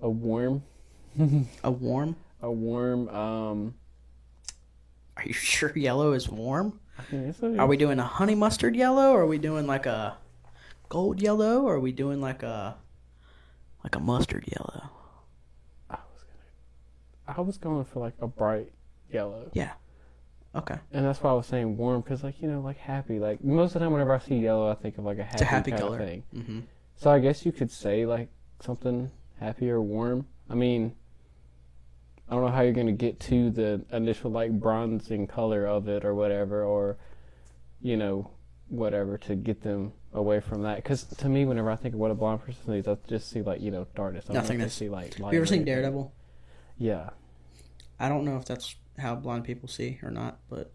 A 0.00 0.08
warm, 0.10 0.62
A 1.64 1.70
warm. 1.70 2.16
a 2.42 2.50
warm. 2.50 3.08
Um. 3.08 3.74
Are 5.16 5.22
you 5.24 5.32
sure 5.32 5.72
yellow 5.76 6.12
is 6.12 6.28
warm? 6.28 6.80
I 6.98 7.02
mean, 7.14 7.24
it's 7.28 7.40
a, 7.42 7.56
Are 7.58 7.66
we 7.66 7.76
doing 7.76 7.98
a 7.98 8.04
honey 8.04 8.34
mustard 8.34 8.76
yellow? 8.76 9.12
Or 9.12 9.22
are 9.22 9.26
we 9.26 9.38
doing 9.38 9.66
like 9.66 9.86
a 9.86 10.16
gold 10.88 11.20
yellow? 11.20 11.62
Or 11.62 11.74
are 11.74 11.80
we 11.80 11.92
doing 11.92 12.20
like 12.20 12.42
a 12.42 12.76
like 13.82 13.94
a 13.96 14.00
mustard 14.00 14.44
yellow? 14.48 14.90
I 15.90 15.96
was 16.12 16.22
gonna. 16.24 17.38
I 17.38 17.40
was 17.40 17.58
going 17.58 17.84
for 17.84 18.00
like 18.00 18.14
a 18.20 18.26
bright 18.26 18.72
yellow, 19.12 19.50
Yeah. 19.52 19.72
Okay, 20.56 20.76
and 20.92 21.04
that's 21.04 21.20
why 21.20 21.30
I 21.30 21.32
was 21.32 21.46
saying 21.48 21.76
warm 21.76 22.00
because, 22.00 22.22
like 22.22 22.40
you 22.40 22.48
know, 22.48 22.60
like 22.60 22.76
happy. 22.78 23.18
Like 23.18 23.42
most 23.42 23.70
of 23.70 23.74
the 23.74 23.78
time, 23.80 23.92
whenever 23.92 24.14
I 24.14 24.20
see 24.20 24.36
yellow, 24.36 24.70
I 24.70 24.74
think 24.74 24.98
of 24.98 25.04
like 25.04 25.18
a 25.18 25.24
happy, 25.24 25.42
a 25.42 25.46
happy 25.46 25.70
kind 25.72 25.82
color. 25.82 25.98
of 26.00 26.06
thing. 26.06 26.22
hmm 26.32 26.60
So 26.96 27.10
I 27.10 27.18
guess 27.18 27.44
you 27.44 27.50
could 27.50 27.72
say 27.72 28.06
like 28.06 28.28
something 28.60 29.10
happy 29.40 29.68
or 29.68 29.82
warm. 29.82 30.26
I 30.48 30.54
mean, 30.54 30.94
I 32.28 32.34
don't 32.34 32.44
know 32.44 32.52
how 32.52 32.60
you're 32.60 32.72
gonna 32.72 32.92
get 32.92 33.18
to 33.20 33.50
the 33.50 33.84
initial 33.90 34.30
like 34.30 34.52
bronzing 34.52 35.26
color 35.26 35.66
of 35.66 35.88
it 35.88 36.04
or 36.04 36.14
whatever, 36.14 36.62
or 36.62 36.98
you 37.82 37.96
know, 37.96 38.30
whatever 38.68 39.18
to 39.18 39.34
get 39.34 39.60
them 39.62 39.92
away 40.14 40.40
from 40.40 40.62
that. 40.62 40.76
Because 40.76 41.04
to 41.04 41.28
me, 41.28 41.44
whenever 41.44 41.70
I 41.70 41.76
think 41.76 41.94
of 41.94 42.00
what 42.00 42.10
a 42.10 42.14
blind 42.14 42.40
person 42.40 42.64
sees, 42.66 42.88
I 42.88 42.96
just 43.08 43.30
see 43.30 43.42
like 43.42 43.60
you 43.60 43.70
know 43.70 43.86
darkness. 43.94 44.26
I 44.30 44.34
don't 44.34 44.46
think 44.46 44.62
I 44.62 44.68
see 44.68 44.88
like. 44.88 45.18
light 45.18 45.26
Have 45.26 45.34
you 45.34 45.40
ever 45.40 45.46
seen. 45.46 45.64
Daredevil? 45.64 46.12
Yeah. 46.78 47.10
I 47.98 48.08
don't 48.08 48.24
know 48.24 48.36
if 48.36 48.44
that's 48.44 48.74
how 48.98 49.14
blind 49.14 49.44
people 49.44 49.68
see 49.68 49.98
or 50.02 50.10
not, 50.10 50.38
but 50.48 50.72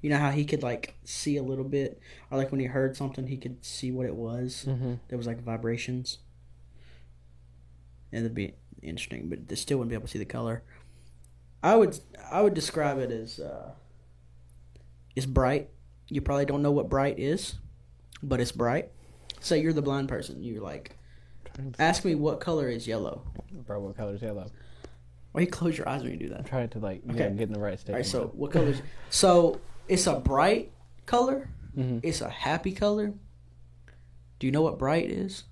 you 0.00 0.10
know 0.10 0.18
how 0.18 0.30
he 0.30 0.44
could 0.44 0.62
like 0.62 0.96
see 1.04 1.36
a 1.36 1.42
little 1.42 1.64
bit, 1.64 2.00
or 2.30 2.38
like 2.38 2.50
when 2.50 2.60
he 2.60 2.66
heard 2.66 2.96
something, 2.96 3.26
he 3.26 3.36
could 3.36 3.64
see 3.64 3.92
what 3.92 4.06
it 4.06 4.14
was. 4.14 4.64
Mm-hmm. 4.68 4.94
There 5.08 5.18
was 5.18 5.26
like 5.26 5.42
vibrations. 5.42 6.18
And 8.12 8.24
it'd 8.24 8.34
be 8.34 8.54
interesting, 8.82 9.28
but 9.28 9.46
they 9.46 9.54
still 9.54 9.78
wouldn't 9.78 9.90
be 9.90 9.94
able 9.94 10.06
to 10.06 10.10
see 10.10 10.18
the 10.18 10.24
color. 10.24 10.64
I 11.62 11.76
would 11.76 11.98
I 12.30 12.42
would 12.42 12.54
describe 12.54 12.98
it 12.98 13.10
as 13.10 13.38
uh, 13.38 13.72
it's 15.14 15.26
bright. 15.26 15.70
You 16.08 16.20
probably 16.20 16.46
don't 16.46 16.62
know 16.62 16.72
what 16.72 16.88
bright 16.88 17.18
is, 17.18 17.54
but 18.22 18.40
it's 18.40 18.52
bright. 18.52 18.90
Say 19.40 19.60
you're 19.60 19.72
the 19.72 19.82
blind 19.82 20.08
person. 20.08 20.42
You're 20.42 20.62
like, 20.62 20.96
ask 21.78 22.04
me 22.04 22.14
what 22.14 22.40
color 22.40 22.68
is 22.68 22.86
yellow. 22.86 23.22
Bro, 23.66 23.80
what 23.80 23.96
color 23.96 24.14
is 24.14 24.22
yellow? 24.22 24.50
Why 25.32 25.42
you 25.42 25.46
close 25.46 25.78
your 25.78 25.88
eyes 25.88 26.02
when 26.02 26.12
you 26.12 26.18
do 26.18 26.28
that? 26.30 26.38
I'm 26.40 26.44
trying 26.44 26.68
to 26.70 26.78
like 26.78 27.02
you 27.06 27.12
Okay. 27.14 27.30
get 27.30 27.42
in 27.48 27.52
the 27.52 27.60
right 27.60 27.78
state. 27.78 27.92
All 27.92 27.98
right, 27.98 28.06
so 28.06 28.26
what 28.34 28.50
color? 28.52 28.66
Is, 28.68 28.82
so 29.10 29.60
it's 29.88 30.06
a 30.06 30.16
bright 30.18 30.72
color. 31.06 31.48
hmm 31.74 31.98
It's 32.02 32.20
a 32.20 32.28
happy 32.28 32.72
color. 32.72 33.12
Do 34.38 34.46
you 34.46 34.52
know 34.52 34.62
what 34.62 34.78
bright 34.78 35.10
is? 35.10 35.44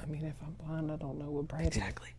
I 0.00 0.06
mean, 0.06 0.24
if 0.24 0.34
I'm 0.42 0.52
blind, 0.66 0.90
I 0.92 0.96
don't 0.96 1.18
know 1.18 1.30
what 1.30 1.48
bright 1.48 1.62
is. 1.62 1.68
Exactly. 1.68 2.10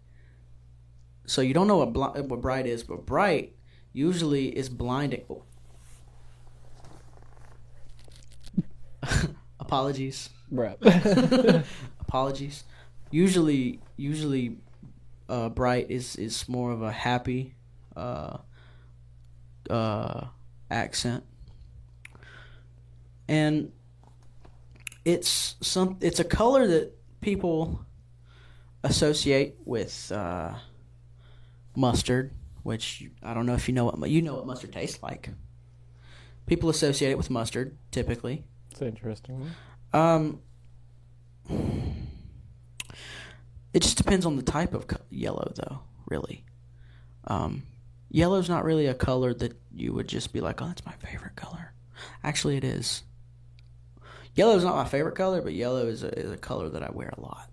So 1.26 1.42
you 1.42 1.54
don't 1.54 1.68
know 1.68 1.78
what 1.78 1.94
bli- 1.94 2.22
what 2.22 2.42
bright 2.42 2.66
is, 2.66 2.84
but 2.84 3.06
bright 3.06 3.56
usually 3.94 4.48
is 4.58 4.70
blinding. 4.70 5.26
Apologies. 9.60 10.30
Bruh. 10.52 11.66
Apologies. 12.02 12.64
Usually, 13.12 13.80
usually, 13.96 14.58
uh, 15.30 15.50
bright 15.50 15.90
is 15.90 16.16
is 16.16 16.48
more 16.48 16.72
of 16.72 16.82
a 16.82 16.92
happy, 16.92 17.56
uh, 17.96 18.38
uh, 19.70 20.26
accent, 20.70 21.24
and 23.28 23.72
it's 25.06 25.56
some. 25.62 25.98
It's 26.02 26.20
a 26.20 26.24
color 26.24 26.68
that 26.68 26.94
people 27.22 27.80
associate 28.84 29.56
with 29.66 30.12
uh, 30.12 30.54
mustard, 31.76 32.32
which 32.64 33.10
I 33.24 33.34
don't 33.34 33.46
know 33.46 33.54
if 33.54 33.68
you 33.68 33.74
know 33.74 33.86
what 33.86 34.10
you 34.10 34.22
know 34.22 34.36
what 34.36 34.46
mustard 34.48 34.74
tastes 34.74 35.02
like. 35.02 35.30
People 36.46 36.70
associate 36.70 37.12
it 37.12 37.18
with 37.18 37.30
mustard 37.30 37.78
typically. 37.92 38.46
It's 38.78 38.88
interesting. 38.88 39.50
Um, 39.94 40.42
it 43.74 43.82
just 43.82 43.98
depends 43.98 44.26
on 44.26 44.36
the 44.36 44.44
type 44.44 44.74
of 44.74 44.86
yellow, 45.10 45.52
though. 45.56 45.80
Really, 46.08 46.46
um, 47.26 47.64
yellow's 48.10 48.50
not 48.50 48.64
really 48.64 48.86
a 48.86 48.94
color 48.94 49.34
that 49.34 49.58
you 49.74 49.94
would 49.94 50.08
just 50.08 50.32
be 50.32 50.42
like, 50.42 50.62
"Oh, 50.62 50.68
that's 50.68 50.86
my 50.86 50.94
favorite 50.94 51.36
color." 51.36 51.74
Actually, 52.24 52.58
it 52.58 52.64
is. 52.64 53.04
Yellow's 54.36 54.64
not 54.64 54.76
my 54.76 54.86
favorite 54.86 55.16
color, 55.16 55.42
but 55.42 55.54
yellow 55.54 55.88
is 55.88 56.04
a, 56.04 56.18
is 56.18 56.32
a 56.32 56.38
color 56.38 56.70
that 56.70 56.84
I 56.84 56.92
wear 56.92 57.12
a 57.18 57.22
lot. 57.22 57.50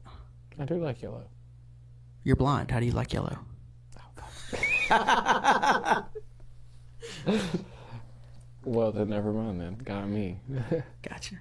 I 0.58 0.66
do 0.66 0.74
like 0.74 1.00
yellow. 1.00 1.24
You're 2.22 2.36
blind. 2.36 2.70
How 2.70 2.80
do 2.80 2.86
you 2.86 2.92
like 2.92 3.14
yellow? 3.14 3.38
Well, 8.64 8.92
then 8.92 9.08
never 9.10 9.32
mind. 9.32 9.60
Then 9.60 9.76
got 9.76 10.08
me. 10.08 10.38
Gotcha. 11.08 11.36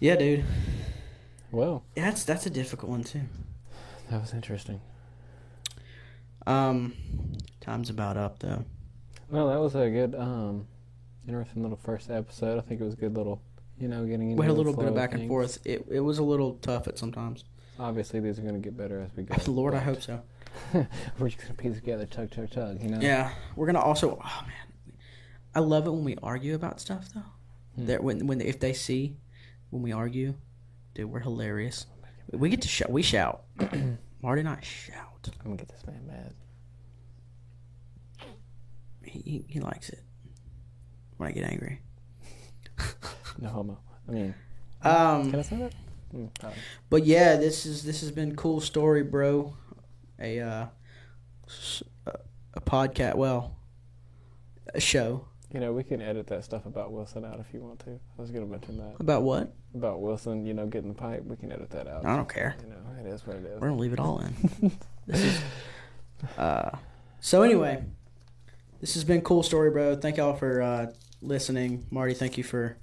Yeah, 0.00 0.16
dude. 0.16 0.44
well, 1.50 1.84
that's 1.94 2.24
that's 2.24 2.46
a 2.46 2.50
difficult 2.50 2.90
one 2.90 3.04
too. 3.04 3.22
that 4.10 4.20
was 4.20 4.32
interesting. 4.34 4.80
Um, 6.46 6.94
time's 7.60 7.90
about 7.90 8.16
up 8.16 8.38
though. 8.38 8.64
Well, 9.30 9.48
that 9.48 9.58
was 9.58 9.74
a 9.74 9.90
good, 9.90 10.14
um, 10.14 10.66
interesting 11.26 11.62
little 11.62 11.78
first 11.78 12.10
episode. 12.10 12.58
I 12.58 12.60
think 12.60 12.80
it 12.80 12.84
was 12.84 12.94
a 12.94 12.98
good 12.98 13.16
little, 13.16 13.42
you 13.78 13.88
know, 13.88 14.04
getting 14.04 14.30
into 14.30 14.40
We 14.40 14.46
had 14.46 14.52
a 14.52 14.54
little 14.54 14.76
bit 14.76 14.86
of 14.86 14.94
back 14.94 15.14
and 15.14 15.28
forth. 15.28 15.58
It 15.64 15.84
it 15.90 16.00
was 16.00 16.18
a 16.18 16.22
little 16.22 16.54
tough 16.62 16.86
at 16.88 16.98
sometimes. 16.98 17.44
Obviously, 17.78 18.20
these 18.20 18.38
are 18.38 18.42
going 18.42 18.54
to 18.54 18.60
get 18.60 18.76
better 18.76 19.00
as 19.00 19.10
we 19.16 19.24
go. 19.24 19.36
Lord, 19.52 19.74
I 19.74 19.80
hope 19.80 20.00
so. 20.00 20.22
We're 21.18 21.28
just 21.28 21.38
going 21.38 21.48
to 21.48 21.54
piece 21.54 21.74
together, 21.74 22.06
tug, 22.06 22.30
tug, 22.30 22.50
chug. 22.50 22.82
You 22.82 22.88
know. 22.90 22.98
Yeah, 23.00 23.32
we're 23.56 23.66
gonna 23.66 23.80
also. 23.80 24.18
Oh 24.22 24.42
man, 24.46 24.65
I 25.56 25.60
love 25.60 25.86
it 25.86 25.90
when 25.90 26.04
we 26.04 26.16
argue 26.22 26.54
about 26.54 26.80
stuff 26.80 27.08
though. 27.14 27.22
Hmm. 27.76 27.86
That 27.86 28.04
when 28.04 28.26
when 28.26 28.40
if 28.42 28.60
they 28.60 28.74
see 28.74 29.16
when 29.70 29.82
we 29.82 29.90
argue, 29.90 30.34
dude, 30.94 31.10
we're 31.10 31.20
hilarious. 31.20 31.86
We 32.30 32.50
get 32.50 32.60
to 32.62 32.68
shout. 32.68 32.90
We 32.90 33.02
shout. 33.02 33.44
Marty 34.22 34.40
and 34.40 34.48
I 34.50 34.60
shout. 34.60 35.30
I'm 35.40 35.44
gonna 35.44 35.56
get 35.56 35.68
this 35.68 35.86
man 35.86 36.06
mad. 36.06 36.34
He 39.02 39.18
he, 39.20 39.44
he 39.48 39.60
likes 39.60 39.88
it 39.88 40.02
when 41.16 41.28
I 41.28 41.32
get 41.32 41.44
angry. 41.44 41.80
No 43.38 43.50
homo. 43.50 43.78
I 44.08 44.12
mean, 44.12 44.34
Um, 44.82 45.30
can 45.30 45.40
I 45.40 45.42
say 45.42 45.56
that? 45.56 45.74
Mm, 46.14 46.30
uh, 46.42 46.50
but 46.88 47.04
yeah, 47.04 47.36
this 47.36 47.66
is 47.66 47.84
this 47.84 48.00
has 48.00 48.10
been 48.10 48.34
cool 48.34 48.60
story, 48.62 49.02
bro. 49.02 49.54
A 50.18 50.40
uh, 50.40 50.66
a 52.54 52.60
podcast. 52.62 53.16
Well, 53.16 53.54
a 54.74 54.80
show 54.80 55.26
you 55.56 55.62
know, 55.62 55.72
we 55.72 55.82
can 55.82 56.02
edit 56.02 56.26
that 56.26 56.44
stuff 56.44 56.66
about 56.66 56.92
Wilson 56.92 57.24
out 57.24 57.40
if 57.40 57.54
you 57.54 57.62
want 57.62 57.78
to. 57.78 57.92
I 57.92 58.20
was 58.20 58.30
gonna 58.30 58.44
mention 58.44 58.76
that 58.76 58.96
about 59.00 59.22
what? 59.22 59.54
about 59.74 60.02
Wilson. 60.02 60.44
You 60.44 60.52
know, 60.52 60.66
getting 60.66 60.90
the 60.90 60.94
pipe. 60.94 61.24
We 61.24 61.34
can 61.34 61.50
edit 61.50 61.70
that 61.70 61.88
out. 61.88 62.04
I 62.04 62.14
don't 62.14 62.28
care. 62.28 62.56
You 62.62 62.68
know, 62.68 62.76
it 63.00 63.10
is 63.10 63.26
what 63.26 63.36
it 63.36 63.44
is. 63.46 63.58
We're 63.58 63.68
gonna 63.68 63.80
leave 63.80 63.94
it 63.94 63.98
all 63.98 64.18
in. 64.18 64.70
this 65.06 65.22
is. 65.22 65.40
Uh, 66.36 66.76
so 67.20 67.40
anyway, 67.40 67.82
this 68.82 68.92
has 68.92 69.04
been 69.04 69.22
cool 69.22 69.42
story, 69.42 69.70
bro. 69.70 69.96
Thank 69.96 70.18
y'all 70.18 70.36
for 70.36 70.60
uh, 70.60 70.92
listening, 71.22 71.86
Marty. 71.90 72.12
Thank 72.12 72.36
you 72.36 72.44
for 72.44 72.76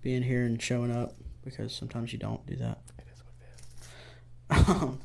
being 0.00 0.22
here 0.22 0.44
and 0.44 0.62
showing 0.62 0.90
up 0.90 1.12
because 1.44 1.74
sometimes 1.74 2.14
you 2.14 2.18
don't 2.18 2.46
do 2.46 2.56
that. 2.56 2.78
It 2.98 3.04
is 3.12 3.22
what 4.64 4.78
it 4.80 4.92
is. 4.92 4.98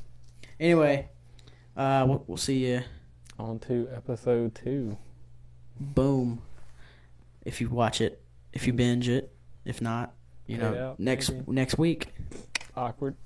anyway, 0.58 1.10
uh, 1.76 2.06
we'll, 2.08 2.24
we'll 2.26 2.38
see 2.38 2.66
you. 2.66 2.80
On 3.38 3.58
to 3.58 3.90
episode 3.94 4.54
two. 4.54 4.96
Boom. 5.78 6.40
If 7.44 7.60
you 7.60 7.68
watch 7.68 8.00
it, 8.00 8.22
if 8.52 8.66
you 8.66 8.72
mm-hmm. 8.72 8.78
binge 8.78 9.08
it, 9.08 9.32
if 9.64 9.80
not, 9.80 10.14
you 10.46 10.58
know, 10.58 10.90
out, 10.90 11.00
next 11.00 11.30
maybe. 11.30 11.52
next 11.52 11.78
week. 11.78 12.14
Awkward. 12.76 13.16